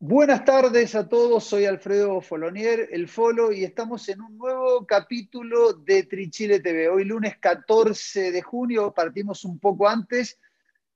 [0.00, 5.72] Buenas tardes a todos, soy Alfredo Folonier, el Folo, y estamos en un nuevo capítulo
[5.72, 6.88] de Trichile TV.
[6.88, 10.38] Hoy lunes 14 de junio, partimos un poco antes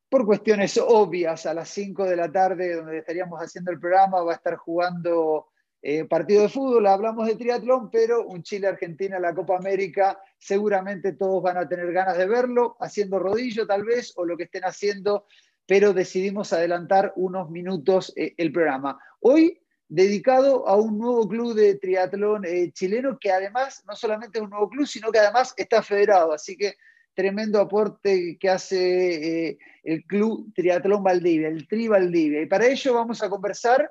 [0.09, 4.35] por cuestiones obvias, a las 5 de la tarde, donde estaríamos haciendo el programa, va
[4.35, 5.49] a estar jugando
[5.83, 11.15] eh, partido de fútbol, hablamos de triatlón, pero un Chile-Argentina en la Copa América, seguramente
[11.15, 14.63] todos van a tener ganas de verlo, haciendo rodillo tal vez, o lo que estén
[14.63, 15.27] haciendo
[15.67, 18.99] pero decidimos adelantar unos minutos eh, el programa.
[19.21, 24.45] Hoy dedicado a un nuevo club de triatlón eh, chileno que además no solamente es
[24.45, 26.33] un nuevo club, sino que además está federado.
[26.33, 26.77] Así que
[27.15, 32.41] tremendo aporte que hace eh, el Club Triatlón Valdivia, el Tri Valdivia.
[32.41, 33.91] Y para ello vamos a conversar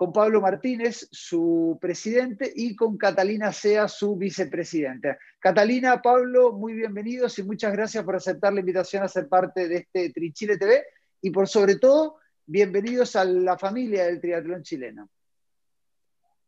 [0.00, 5.18] con Pablo Martínez, su presidente, y con Catalina Sea, su vicepresidenta.
[5.38, 9.76] Catalina, Pablo, muy bienvenidos y muchas gracias por aceptar la invitación a ser parte de
[9.76, 10.84] este Trichile TV
[11.20, 15.06] y por sobre todo, bienvenidos a la familia del triatlón chileno.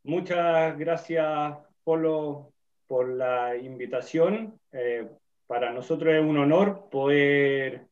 [0.05, 2.55] Muchas gracias, Polo,
[2.87, 4.59] por la invitación.
[4.73, 5.07] Eh,
[5.47, 7.87] para nosotros es un honor poder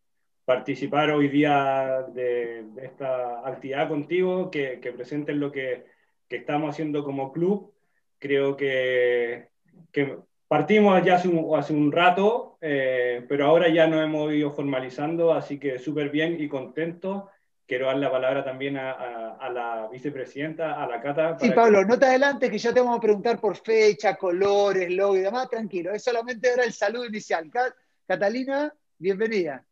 [0.50, 5.84] participar hoy día de, esta actividad contigo, que, que presenten lo que,
[6.28, 7.72] que, estamos haciendo como club.
[8.18, 9.46] Creo que,
[9.92, 14.50] que partimos ya hace un, hace un rato, eh, pero ahora ya nos hemos ido
[14.50, 17.30] formalizando, así que súper bien y contento.
[17.64, 21.38] Quiero dar la palabra también a, a, la vicepresidenta, a la Cata.
[21.38, 25.16] Sí, Pablo, no te adelantes que ya te vamos a preguntar por fecha, colores, logo
[25.16, 25.48] y demás.
[25.48, 27.48] Tranquilo, es solamente ahora el saludo inicial.
[28.08, 29.64] Catalina, bienvenida.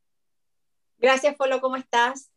[0.99, 2.31] Gracias, Polo, ¿cómo estás?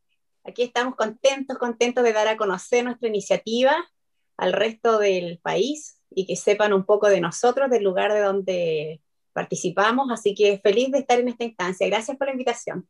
[0.43, 3.75] Aquí estamos contentos, contentos de dar a conocer nuestra iniciativa
[4.37, 9.01] al resto del país y que sepan un poco de nosotros, del lugar de donde
[9.33, 10.11] participamos.
[10.11, 11.87] Así que feliz de estar en esta instancia.
[11.87, 12.87] Gracias por la invitación.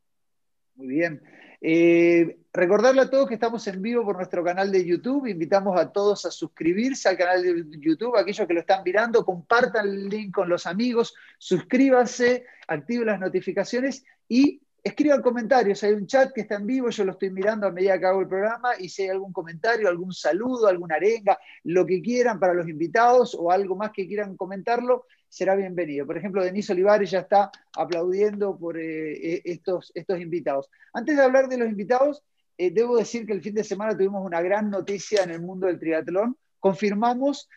[0.76, 1.22] Muy bien.
[1.62, 5.28] Eh, recordarle a todos que estamos en vivo por nuestro canal de YouTube.
[5.28, 8.18] Invitamos a todos a suscribirse al canal de YouTube.
[8.18, 14.04] Aquellos que lo están mirando, compartan el link con los amigos, suscríbanse, activen las notificaciones
[14.28, 17.72] y escriban comentarios, hay un chat que está en vivo, yo lo estoy mirando a
[17.72, 21.86] medida que hago el programa y si hay algún comentario, algún saludo, alguna arenga, lo
[21.86, 26.08] que quieran para los invitados o algo más que quieran comentarlo, será bienvenido.
[26.08, 30.70] Por ejemplo, Denise Olivares ya está aplaudiendo por eh, eh, estos, estos invitados.
[30.94, 32.24] Antes de hablar de los invitados,
[32.58, 35.68] eh, debo decir que el fin de semana tuvimos una gran noticia en el mundo
[35.68, 36.38] del triatlón.
[36.60, 37.50] Confirmamos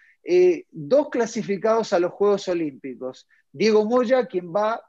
[0.70, 3.28] dos clasificados a los Juegos Olímpicos.
[3.52, 4.82] Diego Moya, quien va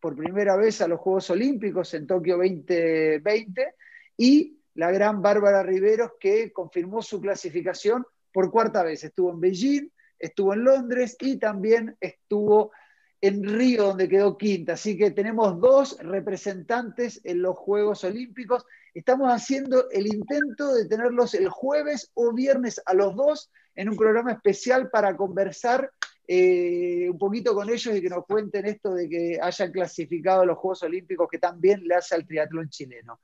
[0.00, 3.74] por primera vez a los Juegos Olímpicos en Tokio 2020
[4.16, 9.04] y la gran Bárbara Riveros que confirmó su clasificación por cuarta vez.
[9.04, 12.72] Estuvo en Beijing, estuvo en Londres y también estuvo
[13.20, 14.74] en Río, donde quedó quinta.
[14.74, 18.64] Así que tenemos dos representantes en los Juegos Olímpicos.
[18.94, 23.96] Estamos haciendo el intento de tenerlos el jueves o viernes a los dos en un
[23.96, 25.90] programa especial para conversar
[26.32, 30.58] eh, un poquito con ellos y que nos cuenten esto de que hayan clasificado los
[30.58, 33.18] Juegos Olímpicos que también le hace al triatlón chileno.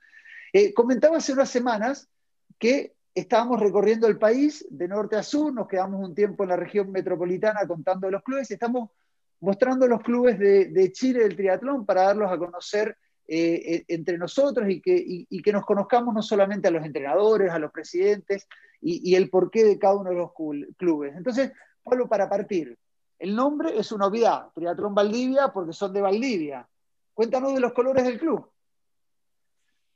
[0.53, 2.09] Eh, comentaba hace unas semanas
[2.59, 6.57] que estábamos recorriendo el país de norte a sur, nos quedamos un tiempo en la
[6.57, 8.91] región metropolitana contando los clubes, estamos
[9.39, 12.97] mostrando los clubes de, Chile del triatlón para darlos a conocer
[13.29, 17.71] eh, entre nosotros y que, que, nos conozcamos no solamente a los entrenadores, a los
[17.71, 18.49] presidentes
[18.81, 20.33] y, y, el porqué de cada uno de los
[20.77, 21.15] clubes.
[21.17, 21.53] Entonces,
[21.85, 22.77] Pablo, para partir,
[23.19, 26.69] el nombre es una obviedad, Triatlón Valdivia, porque son de Valdivia.
[27.15, 28.51] Cuéntanos de los colores del club.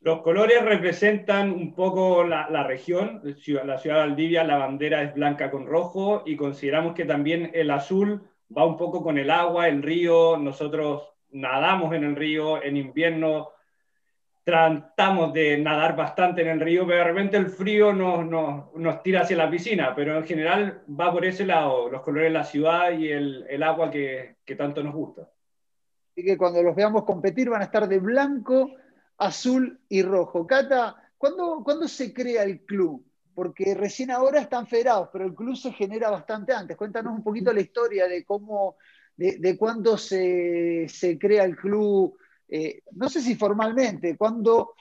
[0.01, 5.51] Los colores representan un poco la, región, la ciudad de Valdivia, la bandera es blanca
[5.51, 8.23] con rojo y consideramos que también el azul
[8.57, 11.03] va un poco con el agua, el río, nosotros
[11.33, 13.51] nadamos en el río, en invierno
[14.45, 19.03] tratamos de nadar bastante en el río, pero de repente el frío nos, nos, nos,
[19.03, 22.45] tira hacia la piscina, pero en general va por ese lado, los colores de la
[22.45, 25.31] ciudad y el, el agua que, que, tanto nos gusta.
[26.15, 28.75] Y que cuando los veamos competir van a estar de blanco,
[29.19, 30.47] azul y rojo.
[30.47, 33.05] Cata, ¿cuándo, ¿cuándo se crea el club?
[33.35, 36.77] Porque recién ahora están federados, pero el club se genera bastante antes.
[36.77, 38.77] Cuéntanos un poquito la historia de cómo,
[39.17, 42.17] de, de cuándo se, se crea el club
[42.51, 44.75] eh, no sé si formalmente, cuando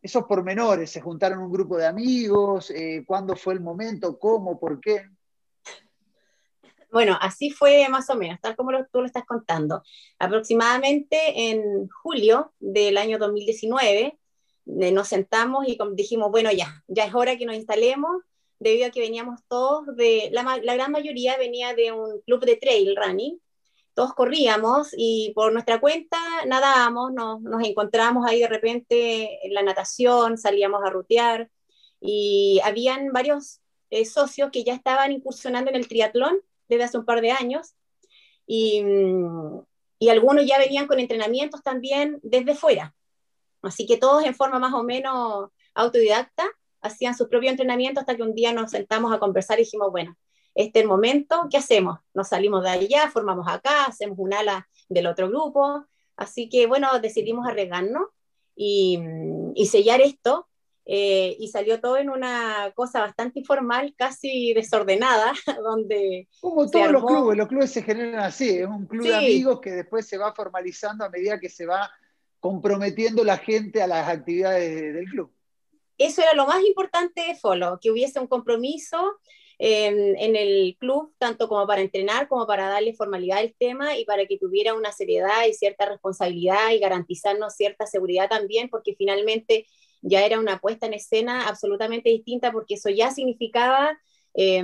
[0.00, 4.80] esos pormenores, se juntaron un grupo de amigos, eh, cuándo fue el momento, cómo, por
[4.80, 5.02] qué.
[6.90, 9.82] Bueno, así fue más o menos, tal como tú lo estás contando.
[10.18, 14.18] Aproximadamente en julio del año 2019
[14.80, 18.22] eh, nos sentamos y dijimos, bueno, ya, ya es hora que nos instalemos,
[18.60, 22.96] debido a que veníamos todos de, la gran mayoría venía de un club de trail
[22.96, 23.38] running,
[23.98, 29.64] todos corríamos y por nuestra cuenta nadábamos, nos, nos encontramos ahí de repente en la
[29.64, 31.50] natación, salíamos a rutear
[32.00, 33.60] y habían varios
[33.90, 37.74] eh, socios que ya estaban incursionando en el triatlón desde hace un par de años
[38.46, 39.62] y, mm,
[39.98, 42.94] y algunos ya venían con entrenamientos también desde fuera.
[43.62, 46.48] Así que todos en forma más o menos autodidacta
[46.82, 50.16] hacían sus propios entrenamientos hasta que un día nos sentamos a conversar y dijimos, bueno,
[50.58, 52.00] este el momento, ¿qué hacemos?
[52.14, 55.86] Nos salimos de allá, formamos acá, hacemos un ala del otro grupo.
[56.16, 58.08] Así que bueno, decidimos arriesgarnos
[58.56, 58.98] y,
[59.54, 60.48] y sellar esto.
[60.84, 65.32] Eh, y salió todo en una cosa bastante informal, casi desordenada,
[65.62, 66.26] donde...
[66.40, 69.70] Como todos los clubes, los clubes se generan así, es un club de amigos que
[69.70, 71.90] después se va formalizando a medida que se va
[72.40, 75.30] comprometiendo la gente a las actividades del club.
[75.98, 79.20] Eso era lo más importante de Follow, que hubiese un compromiso
[79.58, 84.26] en, el club, tanto como para entrenar, como para darle formalidad al tema y para
[84.26, 89.66] que tuviera una seriedad y cierta responsabilidad y garantizarnos cierta seguridad también, porque finalmente
[90.00, 93.98] ya era una puesta en escena absolutamente distinta, porque eso ya significaba
[94.34, 94.62] eh,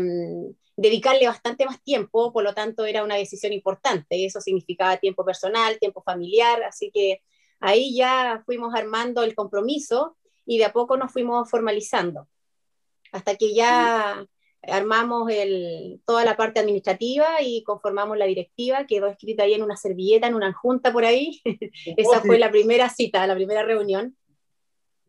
[0.77, 5.79] dedicarle bastante más tiempo, por lo tanto era una decisión importante, eso significaba tiempo personal,
[5.79, 7.21] tiempo familiar, así que
[7.59, 10.17] ahí ya fuimos armando el compromiso
[10.47, 12.29] y de a poco nos fuimos formalizando,
[13.13, 14.27] hasta que ya
[14.69, 15.31] armamos
[16.05, 20.35] toda la parte administrativa y conformamos la directiva, quedó escrita ahí en una servilleta, en
[20.35, 21.41] una junta por ahí.
[21.97, 24.17] Esa fue la primera cita, la primera reunión,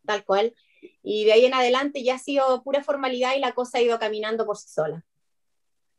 [0.05, 0.53] tal cual.
[1.03, 3.99] Y de ahí en adelante ya ha sido pura formalidad y la cosa ha ido
[3.99, 5.03] caminando por sí sola.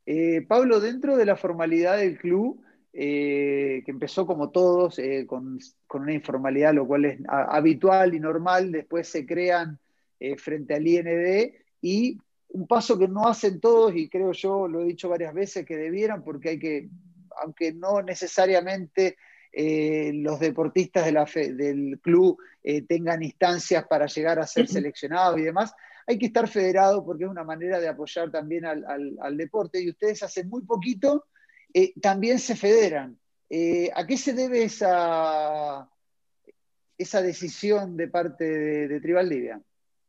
[0.06, 2.62] Eh, Pablo, dentro de la formalidad del club,
[2.92, 8.20] eh, que empezó como todos, eh, con, con, una informalidad, lo cual es habitual y
[8.20, 9.78] normal, después se crean
[10.38, 12.18] frente al IND y
[12.56, 15.76] un paso que no hacen todos, y creo yo, lo he dicho varias veces, que
[15.76, 16.88] debieran, porque hay que,
[17.42, 19.18] aunque no necesariamente
[19.52, 25.38] eh, los deportistas de la del club eh, tengan instancias para llegar a ser seleccionados
[25.38, 25.74] y demás,
[26.06, 29.82] hay que estar federado porque es una manera de apoyar también al, al, al deporte.
[29.82, 31.26] Y ustedes hace muy poquito
[31.74, 33.18] eh, también se federan.
[33.94, 35.88] ¿A qué se debe esa,
[36.96, 39.60] esa decisión de parte de, de Tribal Libia?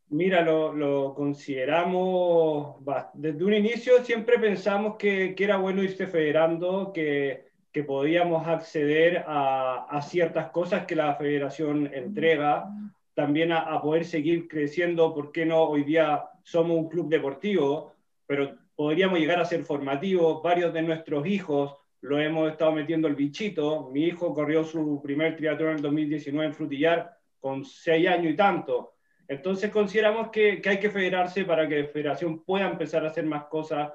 [0.10, 2.78] Mira, lo, lo, consideramos,
[3.14, 9.26] desde un inicio siempre pensamos que, que era bueno irse federando, que, que podíamos acceder
[9.28, 12.70] a, a, ciertas cosas que la federación entrega,
[13.16, 15.64] también a, a, poder seguir creciendo, ¿por qué no?
[15.64, 17.94] Hoy día somos un club deportivo,
[18.26, 23.16] pero podríamos llegar a ser formativos, varios de nuestros hijos lo hemos estado metiendo el
[23.16, 28.34] bichito, mi hijo corrió su primer triatlón en el 2019 en Frutillar con seis años
[28.34, 28.97] y tanto,
[29.28, 33.26] entonces consideramos que, que, hay que federarse para que la federación pueda empezar a hacer
[33.26, 33.92] más cosas.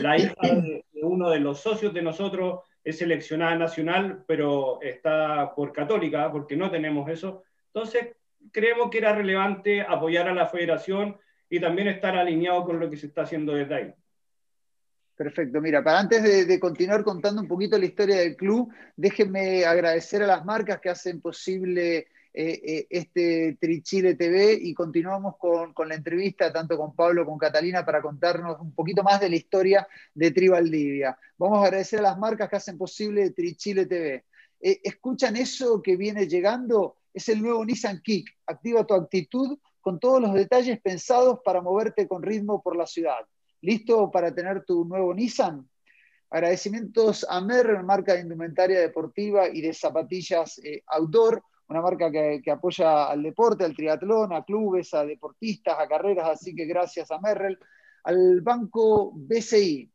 [0.00, 5.72] La hija de uno de los socios de nosotros es seleccionada nacional, pero está por
[5.72, 7.44] católica, porque no tenemos eso.
[7.66, 8.16] Entonces
[8.50, 11.16] creemos que era relevante apoyar a la federación
[11.48, 13.94] y también estar alineado con lo que se está haciendo desde ahí.
[15.14, 19.64] Perfecto, mira, para antes de, de, continuar contando un poquito la historia del club, déjenme
[19.64, 25.74] agradecer a las marcas que hacen posible eh, eh, este Trichile TV y continuamos con,
[25.74, 29.28] con, la entrevista tanto con Pablo como con Catalina para contarnos un poquito más de
[29.28, 31.18] la historia de Tribaldivia.
[31.36, 34.24] Vamos a agradecer a las marcas que hacen posible Trichile TV.
[34.60, 36.96] Eh, ¿Escuchan eso que viene llegando?
[37.12, 38.30] Es el nuevo Nissan Kick.
[38.46, 43.26] Activa tu actitud con todos los detalles pensados para moverte con ritmo por la ciudad.
[43.60, 45.68] ¿Listo para tener tu nuevo Nissan?
[46.30, 51.42] Agradecimientos a Merrell, marca de indumentaria deportiva y de zapatillas eh, outdoor
[51.72, 56.54] una marca que, apoya al deporte, al triatlón, a clubes, a deportistas, a carreras, así
[56.54, 57.58] que gracias a Merrell,
[58.04, 59.90] al banco BCI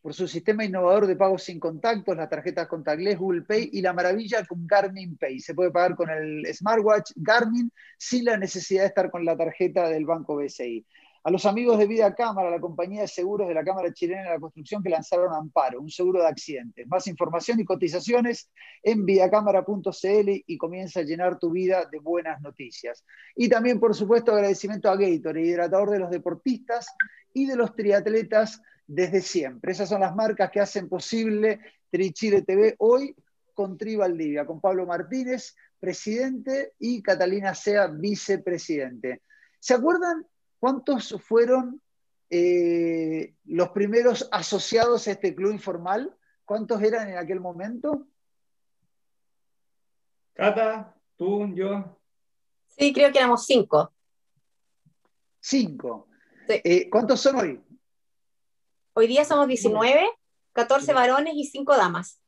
[0.00, 3.92] por su sistema innovador de pagos sin contactos, las tarjetas contactless, Google Pay y la
[3.92, 5.40] maravilla con Garmin Pay.
[5.40, 9.88] Se puede pagar con el smartwatch Garmin sin la necesidad de estar con la tarjeta
[9.88, 10.86] del banco BCI
[11.26, 14.30] a los amigos de Vida Cámara, la compañía de seguros de la Cámara Chilena de
[14.34, 16.86] la Construcción que lanzaron Amparo, un seguro de accidentes.
[16.86, 18.48] Más información y cotizaciones
[18.80, 23.04] en vidacámara.cl y comienza a llenar tu vida de buenas noticias.
[23.34, 26.86] Y también, por supuesto, agradecimiento a Gator, hidratador de los deportistas
[27.34, 29.72] y de los triatletas desde siempre.
[29.72, 31.58] Esas son las marcas que hacen posible
[31.90, 33.16] Trichile TV hoy
[33.52, 39.22] con Tri Valdivia, con Pablo Martínez, presidente, y Catalina Sea, vicepresidente.
[39.58, 40.24] ¿Se acuerdan
[40.58, 41.82] ¿Cuántos fueron
[42.30, 46.16] eh, los primeros asociados a este club informal?
[46.44, 48.06] ¿Cuántos eran en aquel momento?
[50.34, 51.98] Cata, tú, yo.
[52.68, 53.92] Sí, creo que éramos cinco.
[55.40, 56.08] Cinco.
[56.46, 56.60] Sí.
[56.64, 57.60] Eh, ¿Cuántos son hoy?
[58.92, 60.08] Hoy día somos 19,
[60.52, 62.18] 14 varones y 5 damas.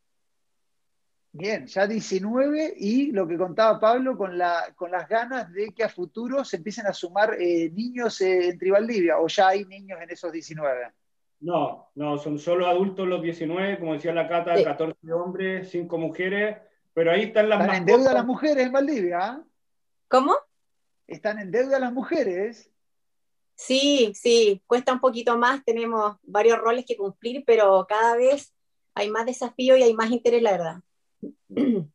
[1.39, 5.85] Bien, ya 19 y lo que contaba Pablo con, la, con las ganas de que
[5.85, 10.01] a futuro se empiecen a sumar eh, niños eh, en Tribaldivia, o ya hay niños
[10.03, 10.91] en esos 19.
[11.39, 16.57] No, no, son solo adultos los 19, como decía la Cata, 14 hombres, 5 mujeres,
[16.93, 19.19] pero ahí están las ¿Están en deuda las mujeres en Valdivia?
[19.21, 19.45] ¿ah?
[20.09, 20.35] ¿Cómo?
[21.07, 22.69] ¿Están en deuda las mujeres?
[23.55, 28.53] Sí, sí, cuesta un poquito más, tenemos varios roles que cumplir, pero cada vez
[28.95, 30.83] hay más desafío y hay más interés, la verdad.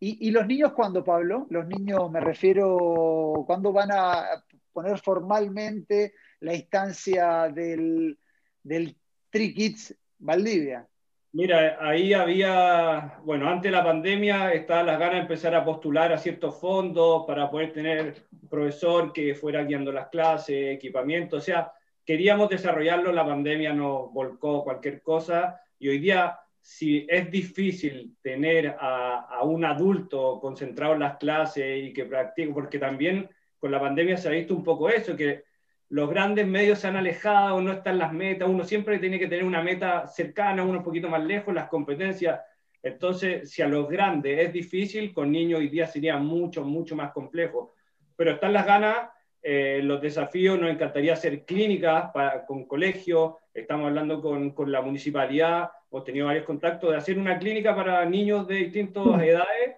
[0.00, 1.46] ¿Y, los niños cuándo, Pablo?
[1.50, 8.16] Los niños, me refiero, ¿cuándo van a poner formalmente la instancia del,
[8.62, 8.96] del
[9.32, 10.86] Kids Valdivia?
[11.32, 16.12] Mira, ahí había, bueno, antes de la pandemia estaban las ganas de empezar a postular
[16.12, 21.40] a ciertos fondos para poder tener un profesor que fuera guiando las clases, equipamiento, o
[21.40, 21.72] sea,
[22.04, 26.38] queríamos desarrollarlo, la pandemia nos volcó cualquier cosa y hoy día
[26.70, 32.78] si es difícil tener a, un adulto concentrado en las clases y que practique, porque
[32.78, 33.26] también
[33.58, 35.44] con la pandemia se ha visto un poco eso, que
[35.88, 39.46] los grandes medios se han alejado, no están las metas, uno siempre tiene que tener
[39.46, 42.38] una meta cercana, uno un poquito más lejos, las competencias.
[42.82, 47.12] Entonces, si a los grandes es difícil, con niños hoy día sería mucho, mucho más
[47.12, 47.72] complejo.
[48.14, 49.08] Pero están las ganas,
[49.42, 54.82] eh, los desafíos, nos encantaría hacer clínicas para, con colegios, estamos hablando con, con la
[54.82, 59.20] municipalidad, hemos tenido varios contactos de hacer una clínica para niños de distintas mm.
[59.20, 59.76] edades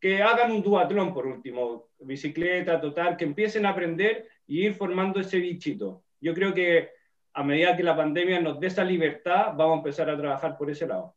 [0.00, 5.20] que hagan un duatlón por último, bicicleta, total, que empiecen a aprender y ir formando
[5.20, 6.04] ese bichito.
[6.20, 6.90] Yo creo que
[7.32, 10.70] a medida que la pandemia nos dé esa libertad, vamos a empezar a trabajar por
[10.70, 11.14] ese lado.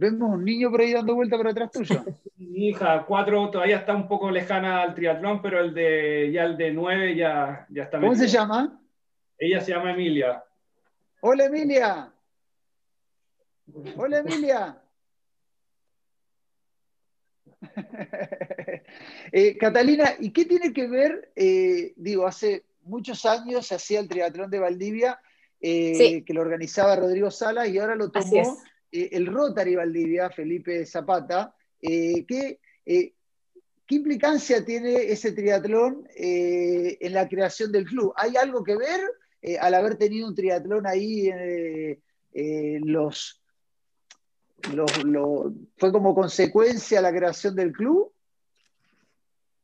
[0.00, 2.04] Vemos un niño por ahí dando vuelta por atrás tuyo.
[2.36, 6.56] Mi hija, cuatro, todavía está un poco lejana al triatlón, pero el de ya el
[6.56, 7.98] de nueve ya, ya está.
[7.98, 8.80] ¿Cómo se llama?
[9.36, 10.44] Ella se llama Emilia.
[11.20, 12.12] Hola Emilia.
[13.96, 14.82] Hola Emilia.
[19.32, 21.32] Eh, Catalina, ¿y qué tiene que ver?
[21.36, 25.20] Eh, digo, hace muchos años se hacía el triatlón de Valdivia,
[25.60, 28.56] eh, que lo organizaba Rodrigo Sala, y ahora lo tomó
[28.92, 31.54] el Rotary Valdivia, Felipe Zapata.
[31.80, 33.14] ¿qué, ¿Qué
[33.94, 38.12] implicancia tiene ese triatlón en la creación del club?
[38.16, 39.00] ¿Hay algo que ver
[39.60, 43.40] al haber tenido un triatlón ahí en los
[45.76, 48.12] ¿Fue como consecuencia la creación del club?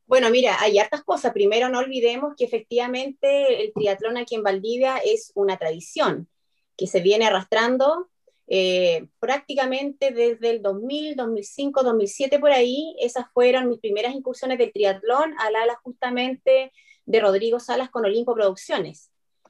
[0.07, 1.33] Bueno, mira, hay hartas cosas.
[1.33, 6.29] Primero, no olvidemos que efectivamente el triatlón aquí en Valdivia es una tradición
[6.77, 8.09] que se viene arrastrando
[8.47, 12.95] eh, prácticamente desde el 2000, 2005, 2007 por ahí.
[12.99, 16.71] Esas fueron mis primeras incursiones del triatlón al ala justamente
[17.05, 19.09] de Rodrigo Salas con Olimpo Producciones.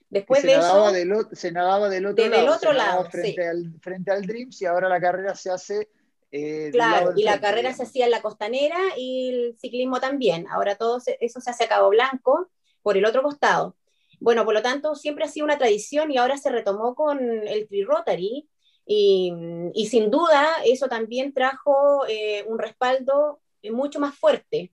[0.10, 0.94] Después se de nadaba eso.
[0.94, 2.56] Del, se nadaba del otro lado.
[2.56, 5.90] otro lado frente, al, frente al Dreams y ahora la carrera se hace.
[6.32, 10.48] Eh, claro, y la carrera se hacía en la costanera y el ciclismo también.
[10.50, 12.50] Ahora todo eso se hace a Cabo Blanco
[12.82, 13.75] por el otro costado.
[14.20, 17.68] Bueno, por lo tanto, siempre ha sido una tradición y ahora se retomó con el
[17.68, 18.48] Tri Rotary.
[18.86, 19.34] Y,
[19.74, 23.39] y sin duda, eso también trajo eh, un respaldo
[23.72, 24.72] mucho más fuerte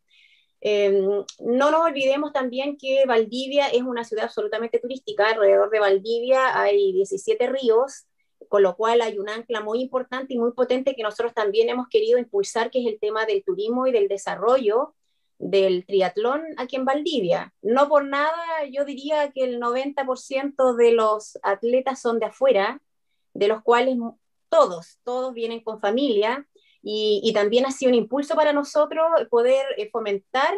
[0.64, 5.28] Em, no nos olvidemos también que Valdivia es una ciudad absolutamente turística.
[5.28, 8.06] Alrededor de Valdivia hay 17 ríos,
[8.48, 11.88] con lo cual hay un ancla muy importante y muy potente que nosotros también hemos
[11.88, 14.94] querido impulsar, que es el tema del turismo y del desarrollo
[15.38, 17.52] del triatlón aquí en Valdivia.
[17.60, 22.80] No por nada, yo diría que el 90% de los atletas son de afuera,
[23.34, 23.96] de los cuales
[24.48, 26.46] todos, todos vienen con familia
[26.82, 30.52] y, también ha sido un impulso para nosotros poder eh, fomentar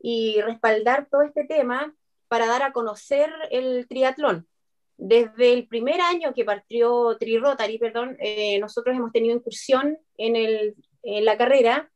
[0.00, 1.94] y respaldar todo este tema
[2.28, 4.48] para dar a conocer el triatlón.
[4.96, 10.36] Desde el primer año que partió Tri Rotary, perdón, eh, nosotros hemos tenido incursión en,
[10.36, 11.90] el, en, la carrera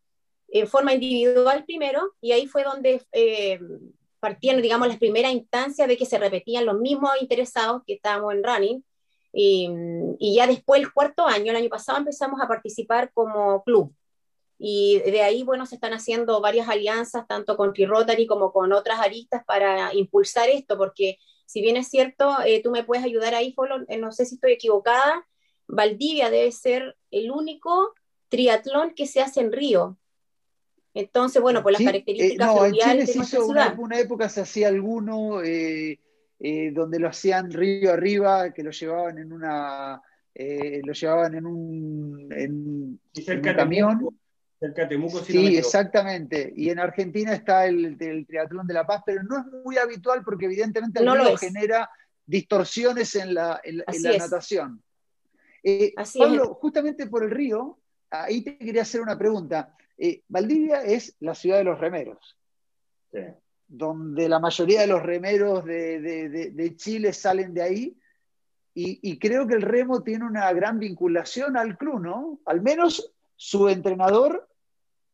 [0.49, 3.59] en forma individual primero, y ahí fue donde eh,
[4.19, 8.45] partieron, digamos, las primeras instancias de que se repetían los mismos interesados que estábamos en
[8.45, 8.85] running,
[9.33, 13.95] y, ya después, el cuarto año, el año pasado, empezamos a participar como club.
[14.59, 19.01] Y de ahí, bueno, se están haciendo varias alianzas, tanto con T-Rotary como con otras
[19.01, 23.53] aristas para impulsar esto, porque si bien es cierto, eh, tú me puedes ayudar ahí,
[23.53, 25.27] Folo, eh, no sé si estoy equivocada,
[25.67, 27.95] Valdivia debe ser el único
[28.29, 29.97] triatlón que se hace en Río.
[30.93, 34.41] Entonces, bueno, por las características eh, no, en Chile se hizo una, una, época se
[34.41, 36.01] hacía alguno, eh,
[36.73, 40.01] donde lo hacían río arriba, que lo llevaban en una
[40.35, 43.01] eh, lo llevaban en un, en,
[43.43, 44.19] camión.
[44.59, 46.53] cerca de Temuco, sí, exactamente.
[46.55, 50.47] Y en Argentina está el, Triatlón de la Paz, pero no es muy habitual porque
[50.47, 51.91] evidentemente el río genera
[52.25, 54.83] distorsiones en la, en, la natación.
[55.63, 57.79] Eh, Pablo, justamente por el río,
[58.09, 59.75] ahí te quería hacer una pregunta.
[59.99, 62.39] Eh, Valdivia es la ciudad de los remeros,
[63.71, 67.97] donde la mayoría de los remeros de, Chile salen de ahí,
[68.75, 72.41] y, creo que el remo tiene una gran vinculación al club, ¿no?
[72.47, 74.49] Al menos su entrenador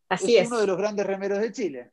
[0.09, 1.91] Así es, uno de los grandes remeros de Chile.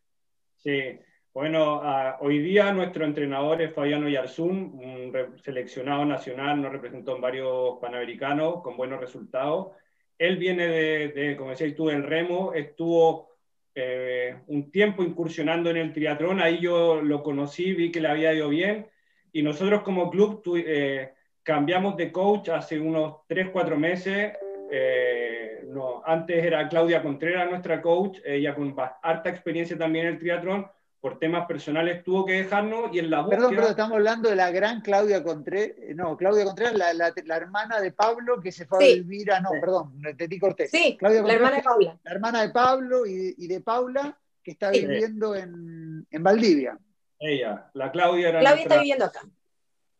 [0.57, 0.99] Sí,
[1.33, 7.21] bueno, ah, hoy día nuestro entrenador es Fabiano Yarzún, un seleccionado nacional, nos representó en
[7.21, 9.71] varios panamericanos con buenos resultados.
[10.19, 13.32] Él viene de, como decías tú, del remo, estuvo
[13.75, 18.33] eh, un tiempo incursionando en el triatlón, ahí yo lo conocí, vi que le había
[18.33, 18.87] ido bien,
[19.31, 24.33] y nosotros como club eh, cambiamos de coach hace unos 3, 4 meses.
[24.71, 25.59] Eh,
[26.05, 30.67] antes era Claudia Contreras nuestra coach, ella con harta experiencia también en el triatlón,
[31.03, 33.39] por temas personales tuvo que dejarnos y en la búsqueda...
[33.41, 37.81] Perdón, pero estamos hablando de la gran Claudia Contreras, no, Claudia Contreras, la, la, hermana
[37.81, 40.71] de Pablo que se fue a vivir a, no, perdón, Teti Cortés.
[40.71, 41.99] Sí, Claudia la hermana de Paula.
[42.05, 46.79] La hermana de Pablo y, y de Paula que está viviendo en, en, Valdivia.
[47.19, 49.23] Ella, la Claudia era Claudia está viviendo acá.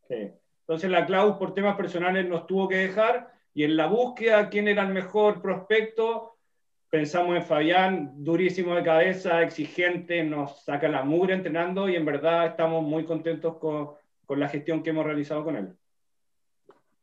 [0.08, 0.32] Sí.
[0.62, 4.70] Entonces la Claudia por temas personales nos tuvo que dejar y en la búsqueda quién
[4.70, 6.33] era el mejor prospecto
[6.94, 12.46] pensamos en Fabián, durísimo de cabeza, exigente, nos saca la mugre entrenando y en verdad
[12.46, 13.94] estamos muy contentos con,
[14.28, 15.74] con la gestión que hemos realizado con él.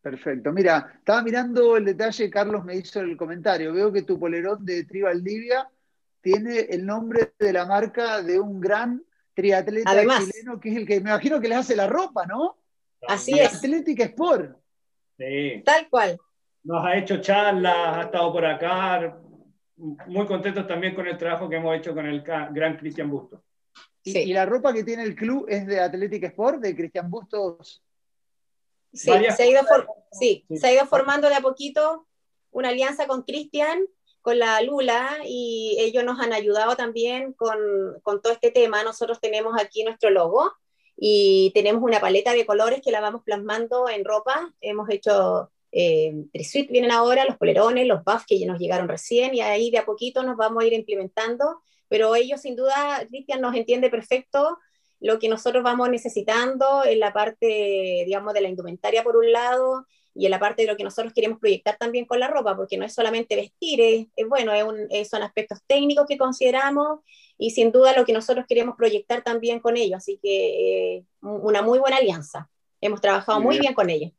[0.00, 0.52] Perfecto.
[0.52, 3.72] Mira, estaba mirando el detalle, Carlos me hizo el comentario.
[3.72, 5.68] Veo que tu polerón de Tribal Libia
[6.20, 9.02] tiene el nombre de la marca de un gran
[9.34, 12.58] triatleta chileno que es el que me imagino que les hace la ropa, ¿no?
[13.08, 13.56] Así es.
[13.56, 14.56] Atlética Sport.
[15.18, 15.64] Sí.
[15.66, 16.16] Tal cual.
[16.62, 19.18] Nos ha hecho charlas, ha estado por acá,
[20.06, 23.40] muy contentos también con el trabajo que hemos hecho con el gran Cristian Bustos.
[24.02, 27.82] ¿Y, la ropa que tiene el club es de Athletic Sport, de Cristian Bustos?
[28.92, 29.62] Sí, se ha, ido
[30.10, 32.06] sí, se ha ido formando de a poquito
[32.50, 33.80] una alianza con Cristian,
[34.20, 37.58] con la Lula, y ellos nos han ayudado también con,
[38.02, 38.82] con todo este tema.
[38.82, 40.52] Nosotros tenemos aquí nuestro logo
[40.96, 44.52] y tenemos una paleta de colores que la vamos plasmando en ropa.
[44.60, 46.12] Hemos hecho eh,
[46.44, 49.78] suite vienen ahora, los polerones, los buffs que ya nos llegaron recién y ahí de
[49.78, 54.58] a poquito nos vamos a ir implementando, pero ellos sin duda, Cristian nos entiende perfecto
[55.00, 59.86] lo que nosotros vamos necesitando en la parte, digamos, de la indumentaria por un lado
[60.14, 62.76] y en la parte de lo que nosotros queremos proyectar también con la ropa, porque
[62.76, 64.52] no es solamente vestir, es, bueno,
[64.90, 67.00] es son aspectos técnicos que consideramos
[67.38, 71.62] y sin duda lo que nosotros queremos proyectar también con ellos, así que eh, una
[71.62, 72.50] muy buena alianza.
[72.82, 74.12] Hemos trabajado muy bien con ellos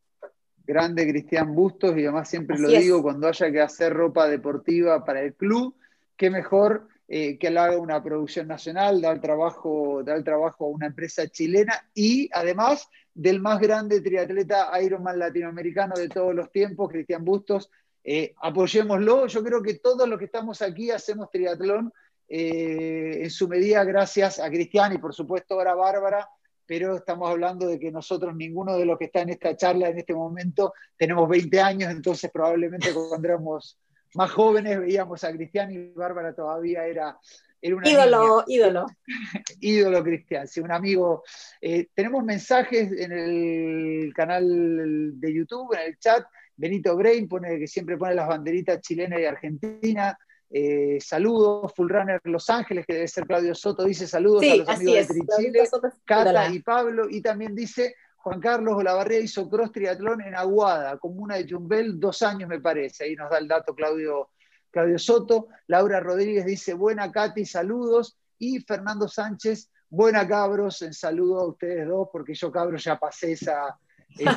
[0.72, 5.22] grande Cristian Bustos, y además siempre lo digo, cuando haya que hacer ropa deportiva para
[5.22, 5.76] el club,
[6.16, 11.28] qué mejor eh, que haga una producción nacional, dar trabajo, dar trabajo a una empresa
[11.28, 17.70] chilena y además del más grande triatleta Ironman latinoamericano de todos los tiempos, Cristian Bustos.
[18.02, 21.92] Eh, apoyémoslo, yo creo que todos los que estamos aquí hacemos triatlón
[22.30, 26.30] eh, en su medida gracias a Cristian y por supuesto ahora a Bárbara,
[26.72, 29.98] pero estamos hablando de que nosotros, ninguno de los que está en esta charla en
[29.98, 33.78] este momento, tenemos 20 años, entonces probablemente cuando éramos
[34.14, 37.20] más jóvenes veíamos a Cristian y Bárbara todavía era,
[37.62, 38.86] era una ídolo, ídolo.
[39.60, 41.26] ídolo Cristian, sí, un amigo.
[41.60, 46.26] Eh, tenemos mensajes en el canal de YouTube, en el chat.
[46.56, 50.18] Benito Brain pone que siempre pone las banderitas chilena y argentina.
[50.54, 54.68] Eh, saludos, Full Runner Los Ángeles, que debe ser Claudio Soto, dice saludos a los
[54.68, 55.70] amigos de Trichile,
[56.04, 61.38] Cata y Pablo, y también dice Juan Carlos Olavarría hizo cross triatlón en Aguada, comuna
[61.38, 64.32] de Jumbel, dos años me parece, ahí nos da el dato Claudio,
[64.70, 71.40] Claudio Soto, Laura Rodríguez dice buena Katy, saludos, y Fernando Sánchez, buena cabros, en saludo
[71.40, 73.80] a ustedes dos, porque yo cabros ya pasé esa,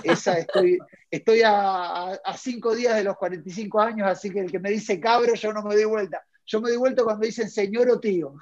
[0.04, 0.78] esa estoy,
[1.10, 5.34] estoy a, cinco días de los 45 años, así que el que me dice cabro,
[5.34, 6.24] yo no me doy vuelta.
[6.46, 8.34] Yo me doy vuelta cuando dicen señor o tío.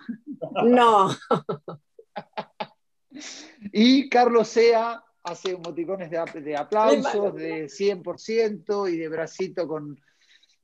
[0.65, 1.11] No.
[3.73, 9.97] y Carlos Sea hace emoticones de, de aplausos, de 100% y de bracito con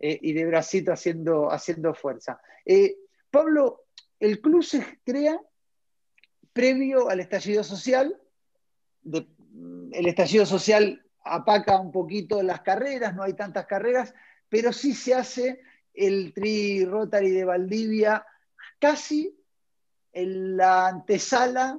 [0.00, 2.40] eh, y de bracito haciendo, haciendo fuerza.
[2.64, 2.96] Eh,
[3.30, 3.86] Pablo,
[4.20, 5.40] el club se crea
[6.52, 8.16] previo al estallido social,
[9.02, 9.26] de,
[9.92, 14.14] el estallido social apaca un poquito las carreras, no hay tantas carreras,
[14.48, 15.60] pero sí se hace
[15.94, 18.24] el Tri Rotary de Valdivia
[18.78, 19.36] casi
[20.12, 21.78] en la antesala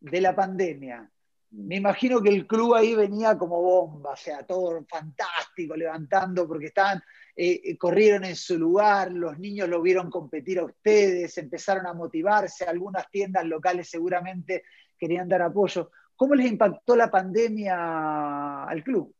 [0.00, 1.10] de la pandemia.
[1.52, 6.66] Me imagino que el club ahí venía como bomba, o sea, todo fantástico, levantando, porque
[6.66, 7.02] estaban,
[7.34, 11.92] eh, eh, corrieron en su lugar, los niños lo vieron competir a ustedes, empezaron a
[11.92, 14.62] motivarse, algunas tiendas locales seguramente
[14.96, 15.90] querían dar apoyo.
[16.20, 19.10] ¿Cómo les impactó la pandemia al club?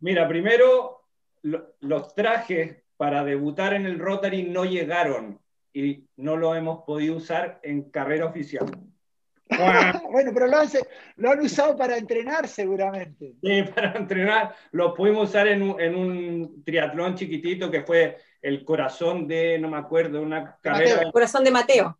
[0.00, 1.04] Mira, primero
[1.42, 5.38] los trajes para debutar en el Rotary no llegaron
[5.72, 8.66] y no lo hemos podido usar en carrera oficial.
[10.10, 10.68] bueno, pero lo han,
[11.14, 13.36] lo han, usado para entrenar seguramente.
[13.40, 14.56] Sí, para entrenar.
[14.72, 19.68] Lo pudimos usar en un, en un, triatlón chiquitito que fue el corazón de, no
[19.68, 21.02] me acuerdo, una carrera.
[21.02, 21.96] El corazón de Mateo.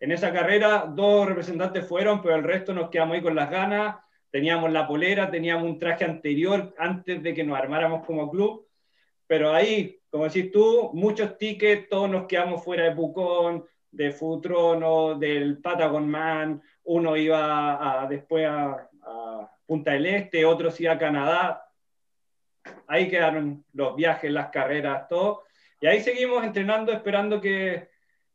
[0.00, 3.96] En esa carrera dos representantes fueron, pero el resto nos quedamos ahí con las ganas.
[4.30, 8.66] Teníamos la polera, teníamos un traje anterior antes de que nos armáramos como club.
[9.26, 15.16] Pero ahí, como decís tú, muchos tickets, todos nos quedamos fuera de Pucón, de Futrono,
[15.16, 18.86] del Patagon Man, uno iba a, después a,
[19.66, 21.64] Punta del Este, otros iba a Canadá.
[22.88, 25.44] Ahí quedaron los viajes, las carreras, todo.
[25.80, 27.88] Y ahí seguimos entrenando, esperando que,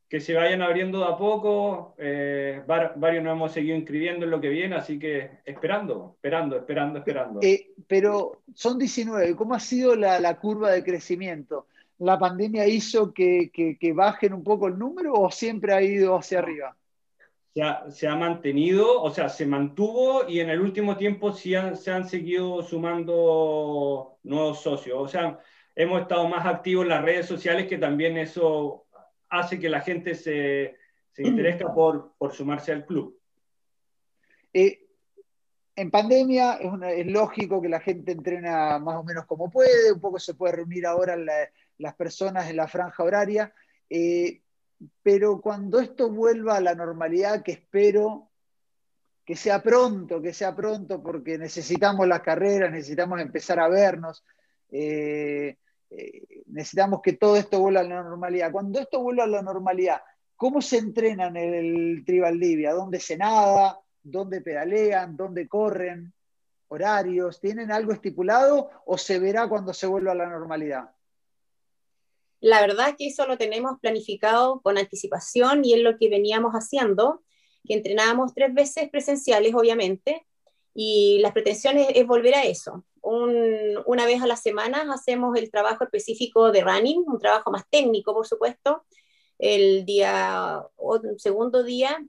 [0.08, 1.96] que se vayan abriendo de a poco.
[1.98, 7.00] Eh, varios nos hemos seguido inscribiendo en lo que viene, así que esperando, esperando, esperando,
[7.00, 7.40] esperando.
[7.42, 11.68] Eh, pero son 19, ¿cómo ha sido la, la curva de crecimiento?
[12.00, 13.52] la pandemia hizo que,
[13.96, 16.76] bajen un poco el número o siempre ha ido hacia arriba?
[17.90, 22.08] Se ha, mantenido, o sea, se mantuvo y en el último tiempo sí se han
[22.08, 24.98] seguido sumando nuevos socios.
[25.00, 25.40] O sea,
[25.74, 28.85] hemos estado más activos en las redes sociales que también eso
[29.40, 30.76] hace que la gente se,
[31.12, 33.20] se interese por, sumarse al club.
[34.54, 34.82] Eh,
[35.76, 40.00] en pandemia es, es, lógico que la gente entrena más o menos como puede, un
[40.00, 43.54] poco se puede reunir ahora la, las personas en la franja horaria,
[43.90, 44.42] eh,
[45.02, 48.30] pero cuando esto vuelva a la normalidad, que espero
[49.26, 54.24] que sea pronto, que sea pronto, porque necesitamos las carreras, necesitamos empezar a vernos,
[54.72, 55.58] eh,
[55.98, 58.52] eh, necesitamos que todo esto vuelva a la normalidad.
[58.52, 60.02] Cuando esto vuelva a la normalidad,
[60.36, 62.74] ¿cómo se entrenan en el Tribal Libia?
[62.74, 63.80] ¿Dónde se nada?
[64.04, 65.16] ¿Dónde pedalean?
[65.16, 66.14] ¿Dónde corren?
[66.68, 67.40] ¿Horarios?
[67.40, 70.90] ¿Tienen algo estipulado o se verá cuando se vuelva a la normalidad?
[72.42, 76.54] La verdad es que eso lo tenemos planificado con anticipación y es lo que veníamos
[76.54, 77.24] haciendo,
[77.66, 80.26] que entrenábamos tres veces presenciales, obviamente,
[80.74, 82.86] y las pretensiones es volver a eso.
[83.06, 88.14] Una vez a la semana hacemos el trabajo específico de running, un trabajo más técnico,
[88.14, 88.84] por supuesto.
[89.38, 92.04] El día, o segundo día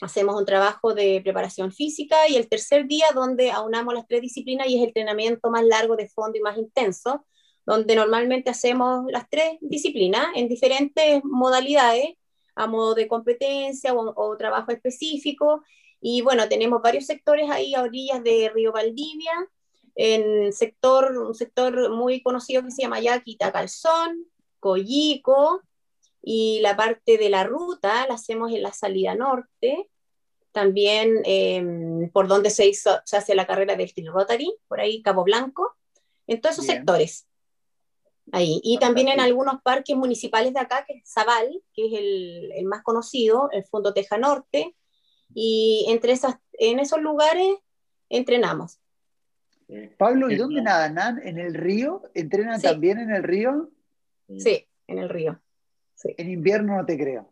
[0.00, 4.68] hacemos un trabajo de preparación física y el tercer día donde aunamos las tres disciplinas
[4.68, 7.26] y es el entrenamiento más largo de fondo y más intenso,
[7.66, 12.14] donde normalmente hacemos las tres disciplinas en diferentes modalidades,
[12.54, 15.62] a modo de competencia o, trabajo específico.
[16.00, 19.32] Y bueno, tenemos varios sectores ahí a orillas de Río Valdivia,
[20.00, 24.26] en sector, un sector muy conocido que se llama Yaquita Calzón,
[24.60, 25.60] Coyico,
[26.22, 29.90] y la parte de la ruta la hacemos en la salida norte,
[30.52, 35.02] también em, por donde se, hizo, se hace la carrera del Steel Rotary, por ahí
[35.02, 35.74] Cabo Blanco,
[36.28, 37.26] en todos esos sectores.
[38.30, 38.60] Ahí.
[38.62, 42.66] Y también en algunos parques municipales de acá, que es Zabal, que es el, el
[42.66, 44.76] más conocido, el Fondo Teja Norte,
[45.34, 47.56] y entre esas, en esos lugares
[48.08, 48.78] entrenamos.
[49.96, 51.20] Pablo, ¿y dónde nadan?
[51.22, 52.02] ¿En el río?
[52.14, 53.70] ¿Entrenan también en el río?
[54.38, 55.40] Sí, en el río.
[56.04, 57.30] En invierno no te creo.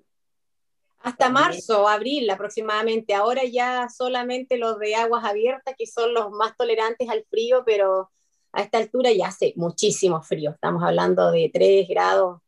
[0.98, 3.14] Hasta marzo, abril aproximadamente.
[3.14, 8.10] Ahora ya solamente los de aguas abiertas, que son los más tolerantes al frío, pero
[8.52, 12.40] a esta altura ya hace muchísimo frío, estamos hablando de 3 grados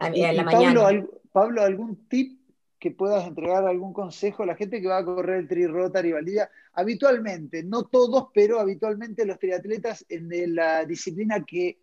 [0.00, 1.06] en la mañana.
[1.32, 2.40] Pablo, ¿algún tip
[2.82, 6.10] que puedas entregar, algún consejo a la gente que va a correr el Tri Rotary
[6.10, 6.50] Valdivia?
[6.72, 11.78] Habitualmente, no todos, pero habitualmente los triatletas en la disciplina que,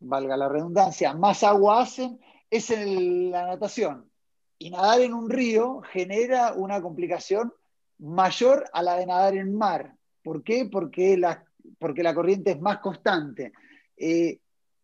[0.00, 2.18] valga la redundancia, más agua hacen,
[2.50, 4.10] es en la natación.
[4.58, 7.52] Y nadar en un río genera una complicación
[7.98, 9.94] mayor a la de nadar en mar.
[10.24, 10.68] ¿Por qué?
[10.70, 11.38] Porque las
[11.78, 13.52] porque la corriente es más constante.
[13.96, 14.40] Eh,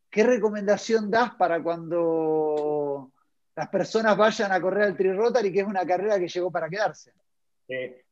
[0.08, 3.10] ¿Qué recomendación das para cuando
[3.58, 6.68] las personas vayan a correr al Tri Rotary, que es una carrera que llegó para
[6.68, 7.12] quedarse?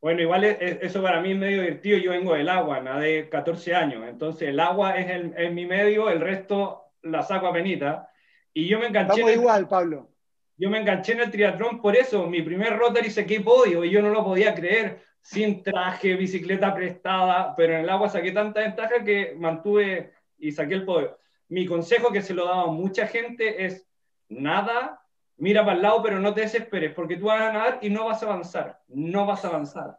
[0.02, 1.98] bueno, igual eso para mí es medio divertido.
[1.98, 6.20] Yo vengo del agua, nadé 14 años, entonces el agua es, el, mi medio, el
[6.20, 8.10] resto la saco a penita.
[8.52, 9.20] Y yo me enganché.
[9.20, 10.10] Estamos igual, Pablo.
[10.56, 12.26] Yo me enganché en el triatlón por eso.
[12.26, 17.54] Mi primer Rotary saqué podio y yo no lo podía creer sin traje, bicicleta prestada,
[17.56, 21.18] pero en el agua saqué tanta ventaja que mantuve y saqué el podio.
[21.48, 23.86] Mi consejo que se lo daba a mucha gente es
[24.28, 25.05] nada,
[25.38, 28.06] mira para el lado, pero no te desesperes, porque tú vas a nadar y no
[28.06, 29.98] vas a avanzar, no vas a avanzar.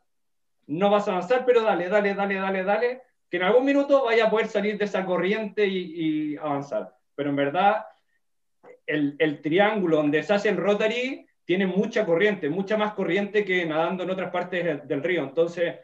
[0.68, 4.26] No vas a avanzar, pero dale, dale, dale, dale, dale, que en algún minuto vaya
[4.26, 6.94] a poder salir de esa corriente y, y avanzar.
[7.16, 7.86] Pero en verdad,
[8.86, 13.66] el, el, triángulo donde se hace el rotary tiene mucha corriente, mucha más corriente que
[13.66, 15.24] nadando en otras partes del río.
[15.24, 15.76] Entonces,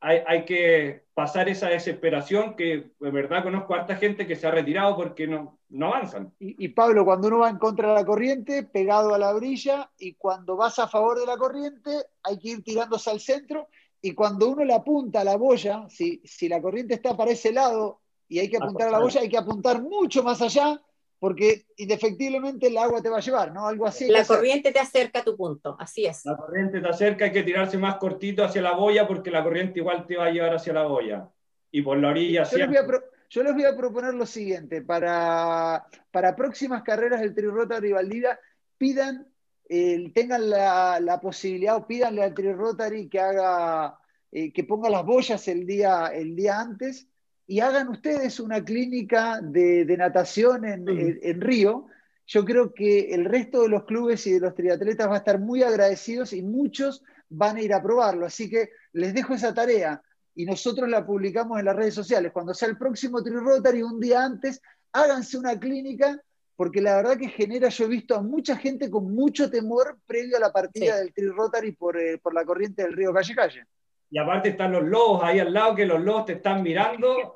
[0.00, 4.46] hay, hay, que pasar esa desesperación que de verdad conozco a harta gente que se
[4.46, 6.32] ha retirado porque no, no avanzan.
[6.38, 9.90] Y, y, Pablo, cuando uno va en contra de la corriente, pegado a la brilla,
[9.98, 11.90] y cuando vas a favor de la corriente,
[12.22, 13.68] hay que ir tirándose al centro,
[14.04, 17.52] y cuando uno le apunta a la boya, si, si la corriente está para ese
[17.52, 20.78] lado y hay que apuntar a la boya, hay que apuntar mucho más allá
[21.24, 23.66] porque indefectiblemente el agua te va a llevar, ¿no?
[23.66, 24.08] Algo así.
[24.10, 26.22] La corriente te acerca a tu punto, así es.
[26.26, 29.80] La corriente te acerca, hay que tirarse más cortito hacia la boya porque la corriente
[29.80, 31.26] igual te va a llevar hacia la boya.
[31.70, 32.86] Y por la orilla yo les, voy a
[33.30, 38.38] yo les voy a proponer lo siguiente, para, para próximas carreras del Tri Rotary Valdivia,
[38.76, 39.26] pidan,
[39.66, 43.98] eh, tengan la, la, posibilidad o pídanle al Tri Rotary que haga,
[44.30, 47.08] eh, que ponga las boyas el día, el día antes
[47.46, 51.86] y hagan ustedes una clínica de, de natación en, en, en, Río,
[52.26, 55.38] yo creo que el resto de los clubes y de los triatletas va a estar
[55.38, 58.24] muy agradecidos y muchos van a ir a probarlo.
[58.24, 60.00] Así que les dejo esa tarea
[60.34, 62.32] y nosotros la publicamos en las redes sociales.
[62.32, 66.18] Cuando sea el próximo Tri Rotary, un día antes, háganse una clínica,
[66.56, 70.38] porque la verdad que genera, yo he visto a mucha gente con mucho temor previo
[70.38, 70.98] a la partida sí.
[71.00, 73.66] del Tri Rotary por, eh, por la corriente del río Calle Calle
[74.14, 77.34] y aparte están los lobos ahí al lado, que los lobos te están mirando.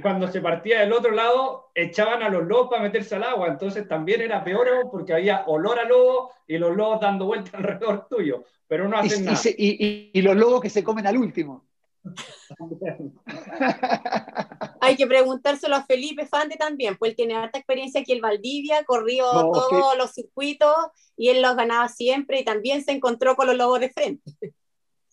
[0.00, 3.88] Cuando se partía del otro lado, echaban a los lobos para meterse al agua, entonces
[3.88, 8.44] también era peor porque había olor a lobo y los lobos dando vueltas alrededor tuyo,
[8.68, 9.32] pero no hacen y, nada.
[9.32, 11.64] Y, se, y, y, los lobos que se comen al último.
[14.80, 18.84] Hay que preguntárselo a Felipe Fante también, pues él tiene harta experiencia aquí en Valdivia,
[18.84, 19.98] corrió no, todos que...
[19.98, 20.76] los circuitos
[21.16, 24.36] y él los ganaba siempre y también se encontró con los lobos de frente.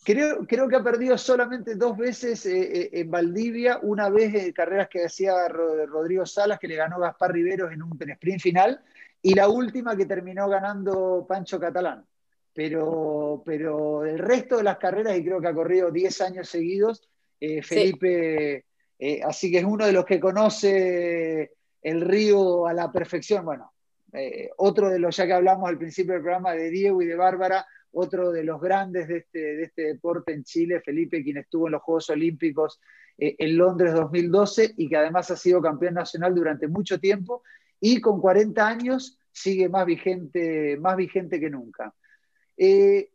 [0.03, 4.89] Creo, creo, que ha perdido solamente dos veces eh, en Valdivia, una vez en carreras
[4.89, 8.81] que hacía Rodrigo Salas, que le ganó Gaspar Riveros en un sprint final,
[9.21, 12.05] y la última que terminó ganando Pancho Catalán.
[12.53, 17.09] Pero, pero el resto de las carreras, y creo que ha corrido 10 años seguidos,
[17.39, 18.65] eh, Felipe,
[18.99, 19.05] sí.
[19.05, 23.43] eh, así que es uno de los que conoce el río a la perfección.
[23.45, 23.73] Bueno,
[24.13, 27.15] eh, otro de los, ya que hablamos al principio del programa de Diego y de
[27.15, 31.67] Bárbara, otro de los grandes de este, de este deporte en Chile, Felipe, quien estuvo
[31.67, 32.79] en los Juegos Olímpicos
[33.17, 37.43] eh, en Londres 2012 y que además ha sido campeón nacional durante mucho tiempo
[37.79, 41.93] y con 40 años sigue más vigente, más vigente que nunca.
[42.57, 43.09] Eh,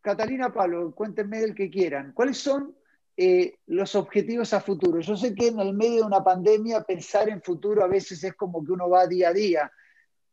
[0.00, 2.12] Catalina Pablo, cuéntenme del que quieran.
[2.12, 2.74] ¿Cuáles son
[3.16, 5.00] eh, los objetivos a futuro?
[5.00, 8.34] Yo sé que en el medio de una pandemia pensar en futuro a veces es
[8.34, 9.72] como que uno va día a día,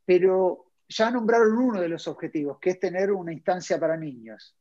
[0.05, 4.55] pero ya nombraron uno de los objetivos, que es tener una instancia para niños.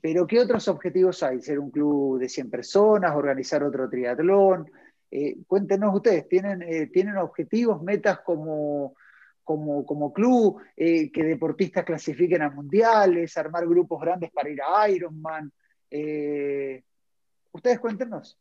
[0.00, 1.40] Pero ¿qué otros objetivos hay?
[1.42, 3.14] ¿Ser un club de 100 personas?
[3.14, 4.70] ¿Organizar otro triatlón?
[5.10, 8.94] Eh, cuéntenos ustedes, ¿tienen, eh, ¿tienen objetivos, metas como,
[9.44, 14.88] como, como club, eh, que deportistas clasifiquen a mundiales, armar grupos grandes para ir a
[14.88, 15.52] Ironman?
[17.52, 18.38] Ustedes cuéntenos.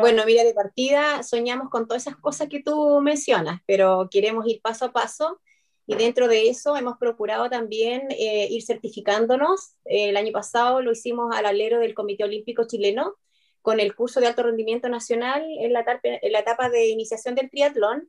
[0.00, 4.60] Bueno, mira, de partida soñamos con todas esas cosas que tú mencionas, pero queremos ir
[4.60, 5.40] paso a paso
[5.86, 9.74] y dentro de eso hemos procurado también eh, ir certificándonos.
[9.84, 13.16] Eh, el año pasado lo hicimos al alero del Comité Olímpico Chileno
[13.62, 17.50] con el curso de alto rendimiento nacional en la, en la etapa de iniciación del
[17.50, 18.08] triatlón.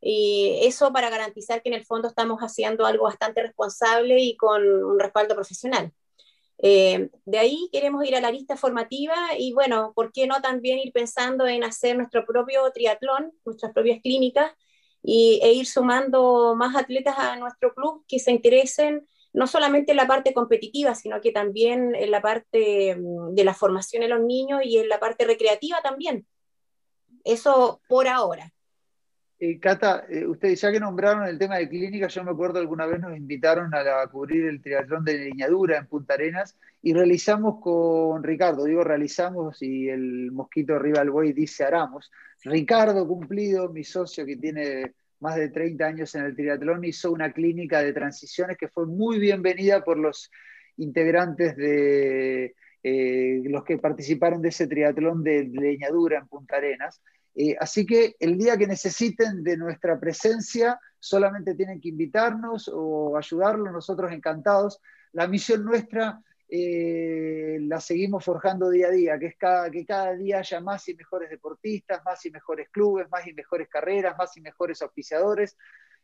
[0.00, 4.66] Y eso para garantizar que en el fondo estamos haciendo algo bastante responsable y con
[4.66, 5.92] un respaldo profesional.
[6.64, 10.78] Eh, de ahí queremos ir a la lista formativa y bueno, ¿por qué no también
[10.78, 14.52] ir pensando en hacer nuestro propio triatlón, nuestras propias clínicas
[15.02, 19.96] y, e ir sumando más atletas a nuestro club que se interesen no solamente en
[19.96, 24.20] la parte competitiva, sino que también en la parte mm, de la formación de los
[24.20, 26.26] niños y en la parte recreativa también.
[27.24, 28.52] Eso por ahora.
[29.44, 32.86] Eh, Cata, eh, ustedes ya que nombraron el tema de clínica, yo me acuerdo alguna
[32.86, 38.22] vez nos invitaron a, cubrir el triatlón de Leñadura en Punta Arenas y realizamos con
[38.22, 42.12] Ricardo, digo realizamos y el mosquito Rival Boy dice haramos.
[42.44, 47.32] Ricardo Cumplido, mi socio que tiene más de 30 años en el triatlón, hizo una
[47.32, 50.30] clínica de transiciones que fue muy bienvenida por los
[50.76, 57.02] integrantes de eh, los que participaron de ese triatlón de Leñadura en Punta Arenas.
[57.34, 63.16] Eh, así que el día que necesiten de nuestra presencia, solamente tienen que invitarnos o
[63.16, 64.80] ayudarlos, nosotros encantados.
[65.12, 70.14] La misión nuestra eh, la seguimos forjando día a día, que es cada, que cada
[70.14, 74.36] día haya más y mejores deportistas, más y mejores clubes, más y mejores carreras, más
[74.36, 75.56] y mejores auspiciadores.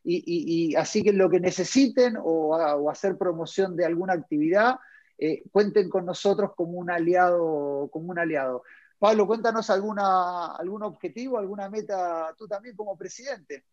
[0.04, 4.76] Y, así que lo que necesiten o, o hacer promoción de alguna actividad,
[5.18, 8.62] eh, cuenten con nosotros como un aliado, como un aliado.
[8.98, 13.64] Pablo, cuéntanos alguna, algún objetivo, alguna meta tú también como presidente.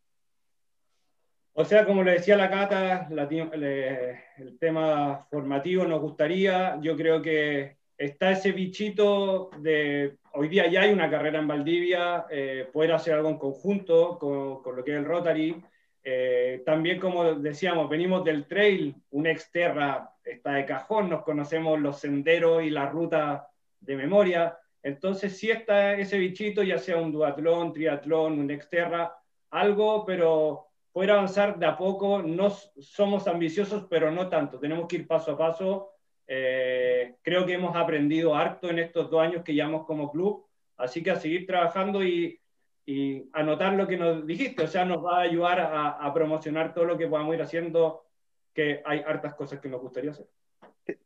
[1.53, 6.77] O sea, como le decía la Cata, el tema formativo nos gustaría.
[6.81, 12.25] Yo creo que está ese bichito de, hoy día ya hay una carrera en Valdivia,
[12.29, 15.63] eh, poder hacer algo en conjunto con, con lo que es el Rotary.
[16.03, 21.99] Eh, también, como decíamos, venimos del trail, un exterra está de cajón, nos conocemos los
[21.99, 23.47] senderos y la ruta
[23.79, 24.57] de memoria.
[24.86, 29.17] Entonces, sí está ese bichito, ya sea un duatlón, triatlón, un exterra,
[29.50, 32.21] algo, pero poder avanzar de a poco.
[32.21, 34.60] No somos ambiciosos, pero no tanto.
[34.60, 35.89] Tenemos que ir paso a paso.
[36.28, 40.45] Eh, creo que hemos aprendido harto en estos dos años que llevamos como club,
[40.78, 42.39] así que a seguir trabajando y,
[42.86, 46.76] y anotar lo que nos dijiste, o sea, nos va a ayudar a, a, promocionar
[46.76, 48.06] todo lo que podamos ir haciendo,
[48.54, 50.28] que hay hartas cosas que nos gustaría hacer.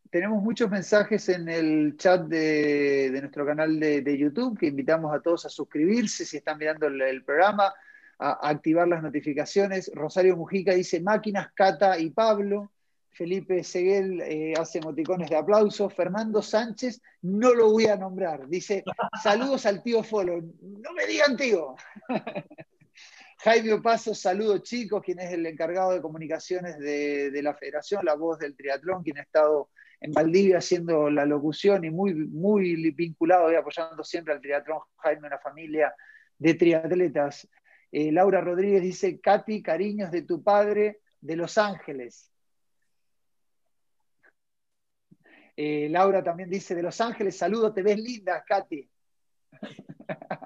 [0.09, 5.45] Tenemos muchos mensajes en el chat de, nuestro canal de, YouTube, que invitamos a todos
[5.45, 7.73] a suscribirse si están mirando el, programa,
[8.17, 9.91] a, a, activar las notificaciones.
[9.93, 12.71] Rosario Mujica dice máquinas, Cata y Pablo.
[13.19, 15.89] Felipe Seguel eh, hace emoticones de aplauso.
[15.89, 18.47] Fernando Sánchez, no lo voy a nombrar.
[18.47, 18.83] Dice,
[19.21, 20.41] saludos al tío Folo.
[20.61, 21.75] No me digan tío.
[23.41, 28.37] Jaime Opaso, saludos chicos, quien es el encargado de comunicaciones de, la federación, la voz
[28.37, 29.69] del triatlón, quien ha estado
[30.01, 34.79] en Valdivia haciendo la locución y muy, muy vinculado y apoyando siempre al triatlón.
[34.97, 35.95] Jaime, una familia
[36.37, 37.47] de triatletas.
[37.93, 42.29] Eh, Laura Rodríguez dice, Katy, cariños de tu padre de Los Ángeles.
[45.55, 48.89] Eh, Laura también dice, de Los Ángeles, saludos, te ves linda, Katy.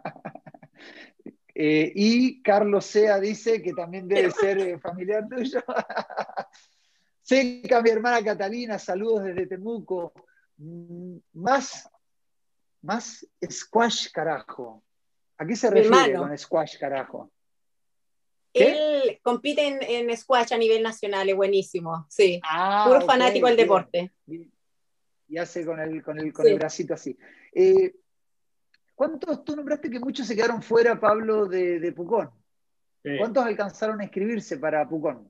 [1.55, 5.63] eh, y Carlos Sea dice que también debe ser eh, familiar tuyo.
[7.21, 10.13] Seca, mi hermana Catalina, saludos desde Temuco.
[10.57, 11.89] Mm, más,
[12.81, 14.83] más squash, carajo.
[15.37, 17.31] ¿A qué se refiere con squash, carajo?
[18.53, 22.39] Él compite en, en, squash a nivel nacional, es buenísimo, sí.
[22.43, 24.13] Ah, Puro okay, fanático del deporte.
[25.27, 26.51] Y hace con el, con el, con sí.
[26.51, 27.17] el bracito así.
[27.51, 27.95] Eh,
[29.03, 32.29] ¿Cuántos, tú nombraste que muchos se quedaron fuera, Pablo, de, de Pucón?
[33.03, 33.17] Sí.
[33.17, 35.29] ¿Cuántos alcanzaron a inscribirse para Pucón?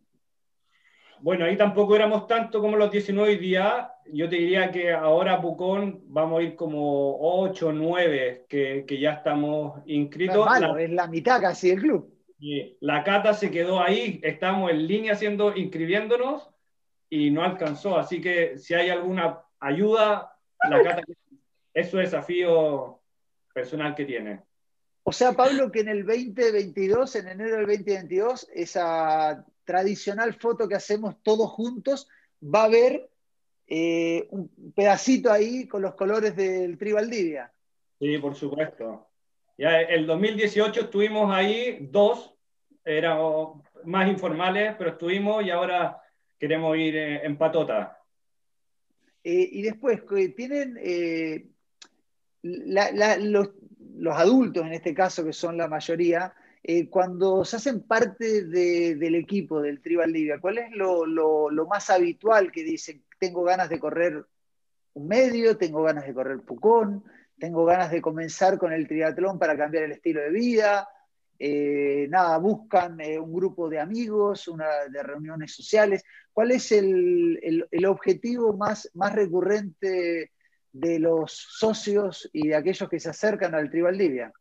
[1.21, 3.87] Bueno, ahí tampoco éramos tanto como los 19 días.
[4.11, 8.99] Yo te diría que ahora Pucón vamos a ir como 8 o 9 que, que,
[8.99, 10.35] ya estamos inscritos.
[10.35, 12.15] No es, malo, la, es la mitad casi del club.
[12.79, 16.47] La Cata se quedó ahí, estamos en línea haciendo, inscribiéndonos
[17.09, 17.97] y no alcanzó.
[17.97, 20.37] Así que si hay alguna ayuda
[20.69, 21.01] la cata,
[21.73, 22.99] es su desafío
[23.53, 24.41] personal que tiene.
[25.03, 30.75] O sea, Pablo, que en el 2022, en enero del 2022, esa tradicional foto que
[30.75, 32.07] hacemos todos juntos,
[32.43, 33.09] va a haber
[33.67, 37.51] eh, un pedacito ahí con los colores del Tri Valdivia.
[37.99, 39.07] Sí, por supuesto.
[39.57, 42.35] Ya el 2018 estuvimos ahí dos,
[42.83, 43.17] eran
[43.85, 46.01] más informales, pero estuvimos y ahora
[46.39, 47.99] queremos ir en patota.
[49.23, 50.01] Eh, y después,
[50.35, 51.45] tienen eh,
[52.43, 58.95] los, adultos, en este caso, que son la mayoría, eh, cuando se hacen parte de,
[58.95, 63.03] del equipo del Tribal Libia, ¿cuál es lo, más habitual que dicen?
[63.19, 64.25] Tengo ganas de correr
[64.93, 67.03] un medio, tengo ganas de correr Pucón,
[67.39, 70.87] tengo ganas de comenzar con el triatlón para cambiar el estilo de vida.
[71.39, 76.03] Eh, nada, buscan eh, un grupo de amigos, una de reuniones sociales.
[76.31, 80.32] ¿Cuál es el, el, el, objetivo más, más recurrente
[80.73, 84.33] de los socios y de aquellos que se acercan al Tribal Libia?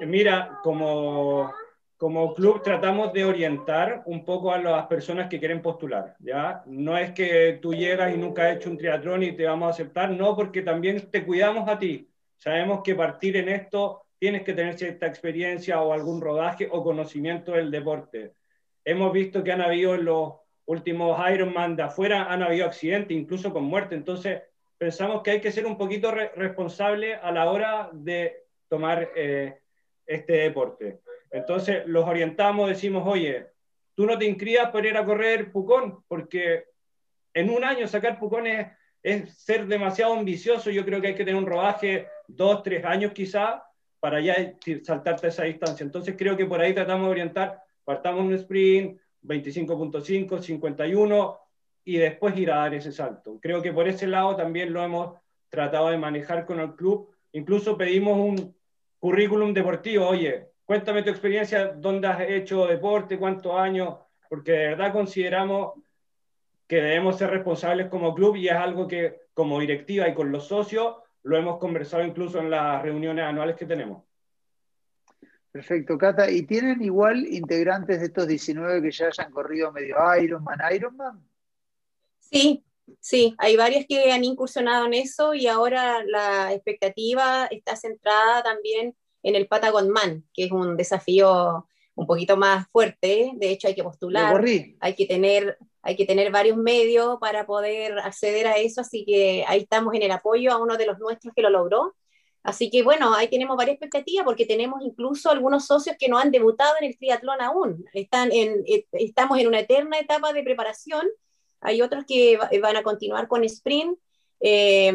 [0.00, 1.52] Mira, como,
[1.96, 6.62] como club tratamos de orientar un poco a las personas que quieren postular, ¿ya?
[6.66, 9.70] No es que tú llegas y nunca has hecho un triatlón y te vamos a
[9.70, 12.08] aceptar, no, porque también te cuidamos a ti.
[12.36, 17.52] Sabemos que partir en esto tienes que tener cierta experiencia o algún rodaje o conocimiento
[17.52, 18.34] del deporte.
[18.84, 20.34] Hemos visto que han habido en los
[20.66, 23.96] últimos Ironman de afuera, han habido accidentes, incluso con muerte.
[23.96, 24.42] Entonces,
[24.78, 29.58] pensamos que hay que ser un poquito re responsable a la hora de tomar eh,
[30.06, 31.00] este deporte.
[31.30, 33.48] Entonces, los orientamos, decimos, oye,
[33.94, 36.64] tú no te inscribas por ir a correr Pucón, porque
[37.34, 38.68] en un año sacar Pucón es,
[39.02, 40.70] es ser demasiado ambicioso.
[40.70, 43.64] Yo creo que hay que tener un rodaje dos, tres años quizá
[44.00, 45.84] para ya saltarte esa distancia.
[45.84, 51.38] Entonces creo que por ahí tratamos de orientar, partamos un sprint, 25.5, 51
[51.88, 53.38] y después ir a dar ese salto.
[53.40, 55.18] Creo que por ese lado también lo hemos
[55.48, 57.08] tratado de manejar con el club.
[57.32, 58.54] Incluso pedimos un
[58.98, 63.94] currículum deportivo, oye, cuéntame tu experiencia, dónde has hecho deporte, cuántos años,
[64.28, 65.82] porque de verdad consideramos
[66.66, 70.46] que debemos ser responsables como club y es algo que como directiva y con los
[70.46, 74.04] socios lo hemos conversado incluso en las reuniones anuales que tenemos.
[75.50, 76.30] Perfecto, Cata.
[76.30, 81.28] ¿Y tienen igual integrantes de estos 19 que ya hayan corrido medio Ironman, Ironman?
[82.30, 82.64] Sí,
[83.00, 88.96] Sí, hay varios que han incursionado en eso y ahora la expectativa está centrada también
[89.22, 93.32] en el Patagon Man, que es un desafío un poquito más fuerte.
[93.36, 94.42] De hecho, hay que postular,
[94.80, 99.44] hay que tener, hay que tener varios medios para poder acceder a eso, así que
[99.46, 101.94] ahí estamos en el apoyo a uno de los nuestros que lo logró.
[102.44, 106.30] Así que bueno, ahí tenemos varias expectativas porque tenemos incluso algunos socios que no han
[106.30, 107.84] debutado en el triatlón aún.
[107.92, 111.06] Están en, eh, estamos en una eterna etapa de preparación.
[111.60, 113.98] Hay otros que van a continuar con sprint.
[114.40, 114.92] Eh,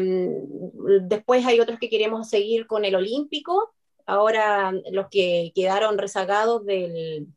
[1.02, 3.74] después hay otros que queremos seguir con el olímpico
[4.06, 7.28] ahora los que quedaron rezagados del,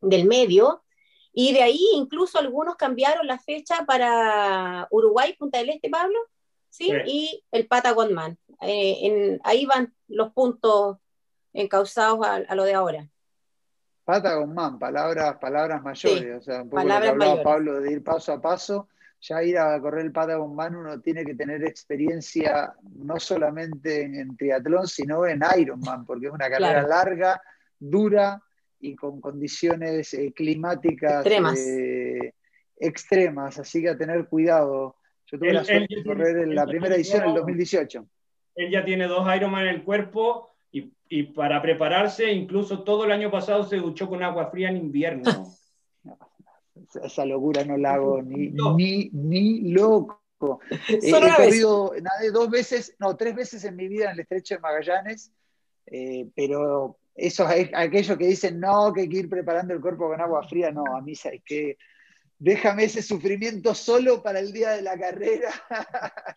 [0.00, 0.82] del medio,
[1.32, 6.18] y de ahí incluso algunos cambiaron la fecha para Uruguay, Punta del Este, Pablo,
[6.68, 6.90] ¿sí?
[7.06, 7.68] y el
[8.10, 8.36] Man.
[8.62, 10.98] Eh, en, ahí van los puntos
[11.52, 13.08] encausados a, lo de ahora.
[14.04, 18.02] Patagon Man, palabras, palabras mayores, o sea, un poco lo que hablaba Pablo de ir
[18.02, 18.88] paso a paso
[19.20, 24.36] ya ir a correr el Patagon Man uno tiene que tener experiencia no solamente en,
[24.36, 27.42] triatlón, sino en Ironman, porque es una carrera larga,
[27.78, 28.42] dura
[28.80, 32.32] y con condiciones eh, climáticas eh,
[32.78, 33.58] extremas.
[33.58, 34.96] así que a tener cuidado.
[35.26, 38.06] Yo tuve la suerte de correr en la primera edición en el 2018.
[38.56, 40.49] Él ya tiene dos Ironman en el cuerpo
[41.10, 45.22] y, para prepararse, incluso todo el año pasado se duchó con agua fría en invierno.
[47.04, 50.20] esa locura no la hago ni, ni, ni loco.
[50.88, 54.54] Eh, he corrido, nadé dos veces, no, tres veces en mi vida en el estrecho
[54.54, 55.32] de Magallanes,
[55.86, 60.08] eh, pero eso es aquello que dicen, no, que hay que ir preparando el cuerpo
[60.08, 61.76] con agua fría, no, a mí es que
[62.38, 65.50] déjame ese sufrimiento solo para el día de la carrera,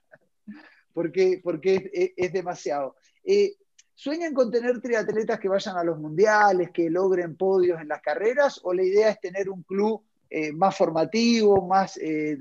[0.94, 2.96] porque, porque es, demasiado.
[3.24, 3.54] Eh,
[3.96, 8.60] ¿Sueñan con tener triatletas que vayan a los mundiales, que logren podios en las carreras,
[8.64, 12.36] o la idea es tener un club eh, más formativo, más eh,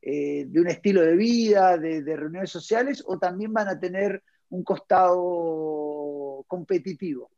[0.00, 4.62] eh, de, un estilo de vida, de, reuniones sociales, o también van a tener un
[4.62, 7.30] costado competitivo?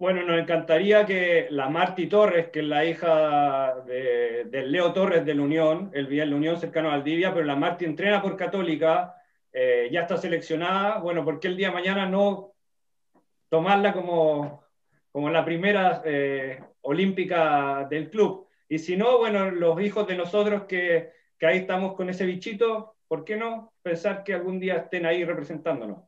[0.00, 5.36] Bueno, nos encantaría que la Marti Torres, que es la hija de, Leo Torres de
[5.36, 8.36] la Unión, el vía de la Unión cercano a Valdivia, pero la Marti entrena por
[8.36, 9.14] Católica,
[9.52, 10.98] ya está seleccionada.
[10.98, 12.54] Bueno, ¿por qué el día de mañana no
[13.48, 14.64] tomarla como,
[15.10, 16.02] como la primera
[16.82, 18.46] olímpica del club.
[18.68, 22.96] Y si no, bueno, los hijos de nosotros que, que ahí estamos con ese bichito,
[23.08, 25.98] ¿por qué no pensar que algún día estén ahí representándonos?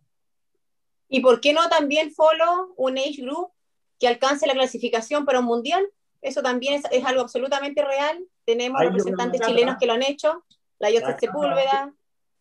[1.09, 3.53] ¿Y por qué no también follow un age group
[3.99, 5.85] que alcance la clasificación para un mundial?
[6.23, 8.25] Eso también es, algo absolutamente real.
[8.45, 10.45] Tenemos representantes chilenos que lo han hecho,
[10.79, 11.93] la José Sepúlveda,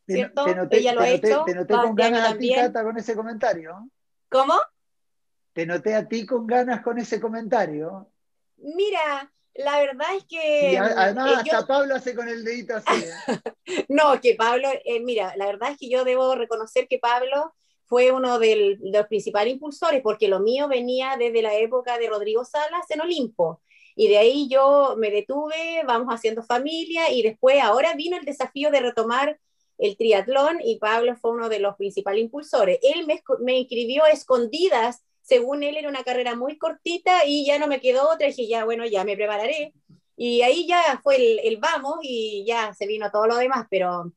[0.05, 0.45] ¿cierto?
[0.71, 1.43] Ella lo ha hecho.
[1.45, 3.89] Te noté con ganas a ti, con ese comentario.
[4.29, 4.55] ¿Cómo?
[5.53, 8.09] Te noté a ti con ganas con ese comentario.
[8.57, 10.77] Mira, la verdad es que...
[10.77, 13.03] además, eh, hasta Pablo hace con el dedito así.
[13.03, 13.37] ¿eh?
[13.89, 17.53] no, que Pablo, eh, mira, la verdad es que yo debo reconocer que Pablo
[17.85, 22.43] fue uno de los principales impulsores, porque lo mío venía desde la época de Rodrigo
[22.43, 23.61] Salas en Olimpo.
[23.95, 28.71] Y de ahí yo me detuve, vamos haciendo familia, y después ahora vino el desafío
[28.71, 29.39] de retomar
[29.85, 32.79] el triatlón y Pablo fue uno de los principales impulsores.
[32.81, 37.57] Él me, me inscribió a escondidas según él era una carrera muy cortita y ya
[37.57, 39.73] no me quedó otra, dije, ya, bueno, ya me prepararé.
[40.15, 41.15] Y ahí ya fue
[41.47, 44.13] el, vamos y ya se vino todo lo demás, pero,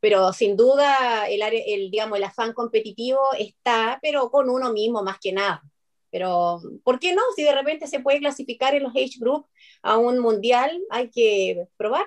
[0.00, 5.18] pero sin duda el, el, digamos, el afán competitivo está, pero con uno mismo más
[5.18, 5.62] que nada.
[6.10, 7.22] Pero, ¿por qué no?
[7.36, 9.46] Si de repente se puede clasificar en los age group
[9.82, 12.06] a un mundial, hay que probar.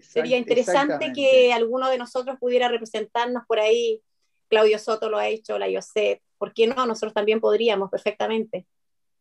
[0.00, 4.02] Sería interesante que alguno de nosotros pudiera representarnos por ahí.
[4.48, 6.86] Claudio Soto lo ha hecho, la Yoset, ¿por qué no?
[6.86, 8.66] Nosotros también podríamos perfectamente.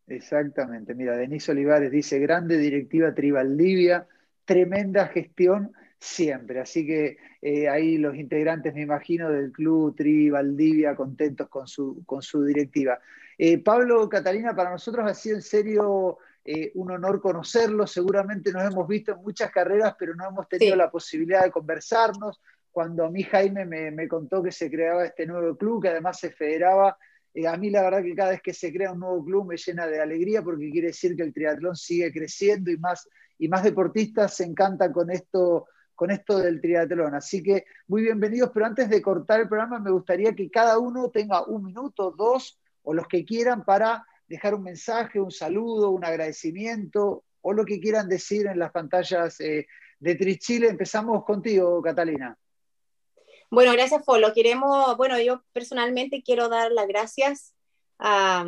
[0.08, 0.96] Exactamente.
[0.96, 4.08] Mira, Denise Olivares dice, grande directiva Tribaldivia,
[4.46, 6.60] tremenda gestión siempre.
[6.60, 12.22] Así que eh, ahí los integrantes, me imagino, del club Tribaldivia contentos con su, con
[12.22, 13.00] su directiva.
[13.38, 16.18] Eh, Pablo, Catalina, para nosotros ha sido en serio
[16.52, 17.86] eh, un honor conocerlo.
[17.86, 22.42] Seguramente nos hemos visto en muchas carreras, pero no hemos tenido la posibilidad de conversarnos.
[22.72, 26.20] Cuando a mí Jaime me, me, contó que se creaba este nuevo club, que además
[26.20, 26.98] se federaba
[27.36, 29.58] eh, a mí la verdad que cada vez que se crea un nuevo club me
[29.58, 33.64] llena de alegría porque quiere decir que el triatlón sigue creciendo y más, y más
[33.64, 37.14] deportistas se encantan con esto, con esto del triatlón.
[37.14, 41.12] Así que muy bienvenidos, pero antes de cortar el programa me gustaría que cada uno
[41.12, 46.06] tenga un minuto, dos o los que quieran para dejar un mensaje, un saludo, un
[46.06, 49.66] agradecimiento o lo que quieran decir en las pantallas eh,
[50.00, 50.70] de Trichile.
[50.70, 52.38] Empezamos contigo, Catalina.
[53.50, 54.32] Bueno, gracias, Folo.
[54.34, 57.56] Queremos, bueno, yo personalmente quiero dar las gracias
[57.98, 58.46] a,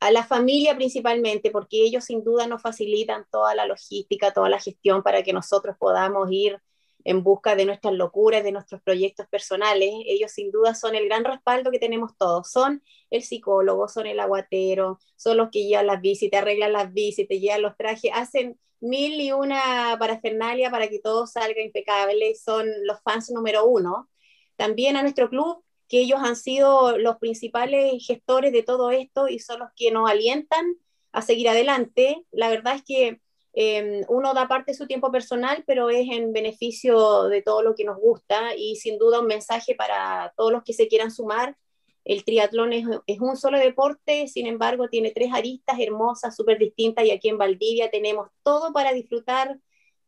[0.00, 4.58] a la familia principalmente, porque ellos sin duda nos facilitan toda la logística, toda la
[4.58, 6.58] gestión para que nosotros podamos ir
[7.04, 9.90] en busca de nuestras locuras, de nuestros proyectos personales.
[10.06, 12.50] Ellos sin duda son el gran respaldo que tenemos todos.
[12.50, 17.38] Son el psicólogo, son el aguatero, son los que llevan las visitas, arreglan las visitas,
[17.38, 22.34] llevan los trajes, hacen mil y una parafernalia para que todo salga impecable.
[22.34, 24.08] Son los fans número uno.
[24.56, 29.38] También a nuestro club, que ellos han sido los principales gestores de todo esto y
[29.38, 30.76] son los que nos alientan
[31.12, 32.24] a seguir adelante.
[32.30, 33.20] La verdad es que
[33.52, 37.74] Em, uno da parte de su tiempo personal, pero es en beneficio de todo lo
[37.74, 41.56] que nos gusta y sin duda un mensaje para todos los que se quieran sumar.
[42.04, 47.10] El triatlón es, un solo deporte, sin embargo tiene tres aristas hermosas, súper distintas y
[47.10, 49.58] aquí en Valdivia tenemos todo para disfrutar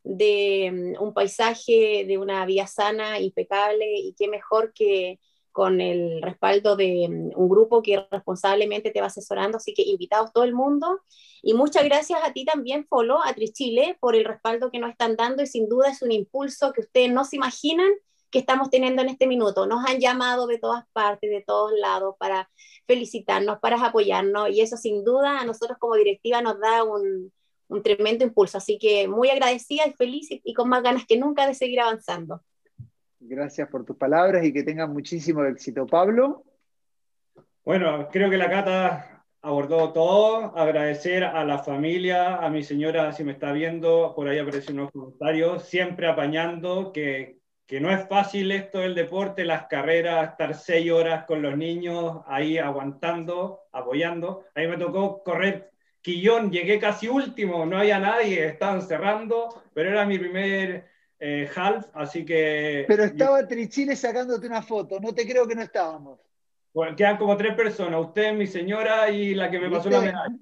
[0.02, 5.18] de em, un paisaje, de una vía sana, impecable y qué mejor que
[5.60, 10.32] con el respaldo de mm, un grupo que responsablemente te va asesorando, así que invitados
[10.32, 11.02] todo el mundo.
[11.42, 15.16] Y muchas gracias a ti también, Folo, a Trichile, por el respaldo que nos están
[15.16, 17.90] dando y sin duda es un impulso que ustedes no se imaginan
[18.30, 19.66] que estamos teniendo en este minuto.
[19.66, 22.48] Nos han llamado de todas partes, de todos lados, para
[22.86, 27.34] felicitarnos, para apoyarnos y eso sin duda a nosotros como directiva nos da un,
[27.68, 28.56] un tremendo impulso.
[28.56, 32.40] Así que muy agradecida y feliz y con más ganas que nunca de seguir avanzando.
[33.20, 35.86] Gracias por tus palabras y que tengan muchísimo éxito.
[35.86, 36.42] Pablo.
[37.64, 40.56] Bueno, creo que la Cata abordó todo.
[40.56, 45.64] Agradecer a la familia, a mi señora, si me está viendo, por ahí aparecen comentarios,
[45.64, 51.24] siempre apañando, que, que no es fácil esto del deporte, las carreras, estar seis horas
[51.26, 54.44] con los niños ahí aguantando, apoyando.
[54.54, 55.70] Ahí me tocó correr
[56.02, 60.89] Quillón, llegué casi último, no había nadie, estaban cerrando, pero era mi primer
[61.20, 62.86] eh, half, así que...
[62.88, 66.18] Pero estaba Trichile sacándote una foto, no te creo que no estábamos.
[66.72, 70.40] Bueno, quedan como tres personas, usted, mi señora y la que me pasó la medalla.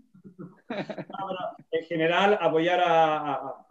[1.71, 3.65] en general, apoyar a,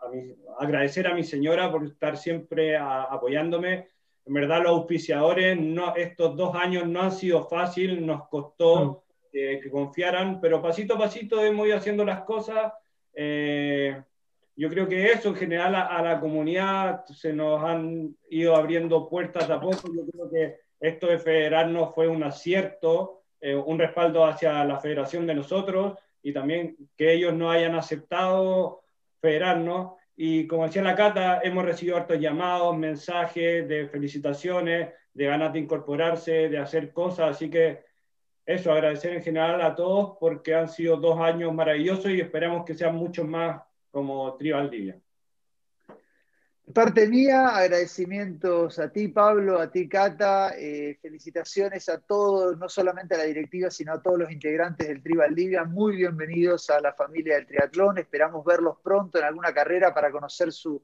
[0.60, 3.88] agradecer a mi señora por estar siempre apoyándome.
[4.26, 9.60] En verdad, los auspiciadores, no, estos dos años no han sido fácil, nos costó eh,
[9.64, 12.74] que confiaran, pero pasito a pasito hemos ido haciendo las cosas.
[13.14, 14.02] Eh,
[14.58, 19.48] yo creo que eso en general a, la comunidad se nos han ido abriendo puertas
[19.52, 19.94] a poco.
[19.94, 25.28] Yo creo que esto de federarnos fue un acierto, eh, un respaldo hacia la federación
[25.28, 28.82] de nosotros y también que ellos no hayan aceptado
[29.22, 29.94] federarnos.
[30.16, 35.60] Y como decía la Cata, hemos recibido hartos llamados, mensajes de felicitaciones, de ganas de
[35.60, 37.30] incorporarse, de hacer cosas.
[37.30, 37.84] Así que
[38.44, 42.74] eso, agradecer en general a todos porque han sido dos años maravillosos y esperamos que
[42.74, 43.67] sean muchos más
[43.98, 45.02] como Tribal Valdivia.
[46.72, 53.16] parte mía, agradecimientos a ti, Pablo, a ti, Cata, eh, felicitaciones a todos, no solamente
[53.16, 55.64] a la directiva, sino a todos los integrantes del Tribal Valdivia.
[55.64, 57.98] Muy bienvenidos a la familia del triatlón.
[57.98, 60.84] Esperamos verlos pronto en alguna carrera para conocer su,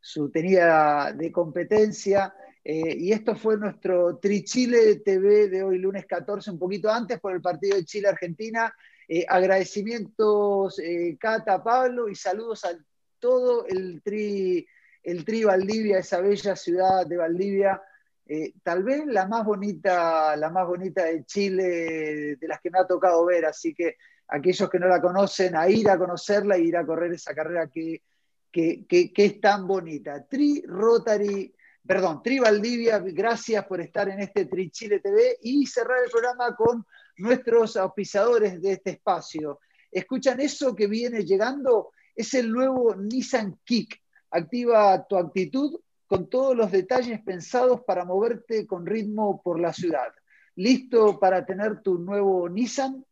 [0.00, 2.32] su tenida de competencia.
[2.62, 7.32] Eh, y esto fue nuestro Trichile TV de hoy, lunes 14, un poquito antes por
[7.32, 8.72] el partido de Chile-Argentina.
[9.14, 12.70] Eh, agradecimientos, eh, Cata, Pablo, y saludos a
[13.18, 14.66] todo el Tri,
[15.02, 17.82] el tri Valdivia, esa bella ciudad de Valdivia,
[18.24, 22.78] eh, tal vez la más bonita, la más bonita de Chile, de las que me
[22.78, 23.98] ha tocado ver, así que
[24.28, 27.66] aquellos que no la conocen, a ir a conocerla y ir a correr esa carrera
[27.66, 28.00] que,
[28.50, 30.26] que, que es tan bonita.
[30.26, 31.54] Tri Rotary,
[31.86, 36.56] perdón, Tri Valdivia, gracias por estar en este Tri Chile TV y cerrar el programa
[36.56, 36.86] con
[37.22, 39.60] nuestros auspiciadores de este espacio.
[39.90, 41.92] ¿Escuchan eso que viene llegando?
[42.16, 44.00] Es el nuevo Nissan Kick.
[44.30, 50.12] Activa tu actitud con todos los detalles pensados para moverte con ritmo por la ciudad.
[50.56, 53.06] ¿Listo para tener tu nuevo Nissan?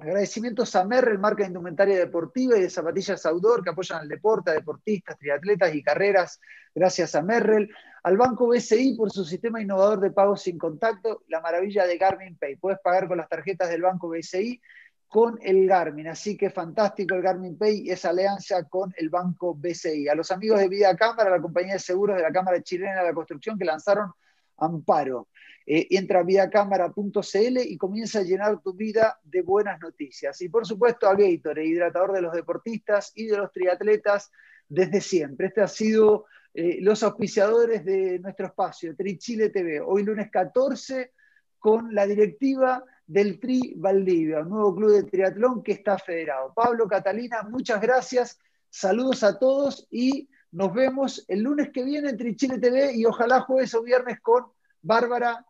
[0.00, 4.52] Agradecimientos a Merrell, marca de indumentaria deportiva y de zapatillas outdoor que apoyan al deporte,
[4.52, 6.40] a deportistas, triatletas y carreras.
[6.72, 7.68] Gracias a Merrell.
[8.04, 12.36] Al Banco BCI por su sistema innovador de pagos sin contacto, la maravilla de Garmin
[12.36, 12.56] Pay.
[12.56, 14.60] Puedes pagar con las tarjetas del Banco BCI
[15.08, 16.06] con el Garmin.
[16.06, 20.06] Así que fantástico el Garmin Pay, esa alianza con el Banco BCI.
[20.08, 23.08] A los amigos de Vida Cámara, la compañía de seguros de la Cámara Chilena de
[23.08, 24.12] la Construcción que lanzaron
[24.58, 25.28] Amparo.
[25.66, 30.40] Eh, entra a vidacámara.cl y comienza a llenar tu vida de buenas noticias.
[30.40, 34.30] Y por supuesto a Gator, hidratador de los deportistas y de los triatletas
[34.68, 35.48] desde siempre.
[35.48, 39.80] Este ha sido eh, los auspiciadores de nuestro espacio, Tri Chile TV.
[39.80, 41.12] Hoy lunes 14
[41.58, 46.52] con la directiva del Tri Valdivia, un nuevo club de triatlón que está federado.
[46.54, 48.38] Pablo, Catalina, muchas gracias.
[48.70, 53.04] Saludos a todos y nos vemos el lunes que viene en Tri Chile TV y
[53.04, 54.46] ojalá jueves o viernes con
[54.80, 55.44] Bárbara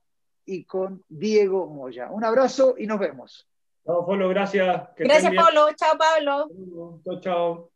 [0.45, 2.11] y con Diego Moya.
[2.11, 3.47] Un abrazo y nos vemos.
[3.85, 4.89] Chao, Pablo, gracias.
[4.97, 5.69] gracias, Pablo.
[5.75, 7.01] Chao, Pablo.
[7.05, 7.71] Chao, chao.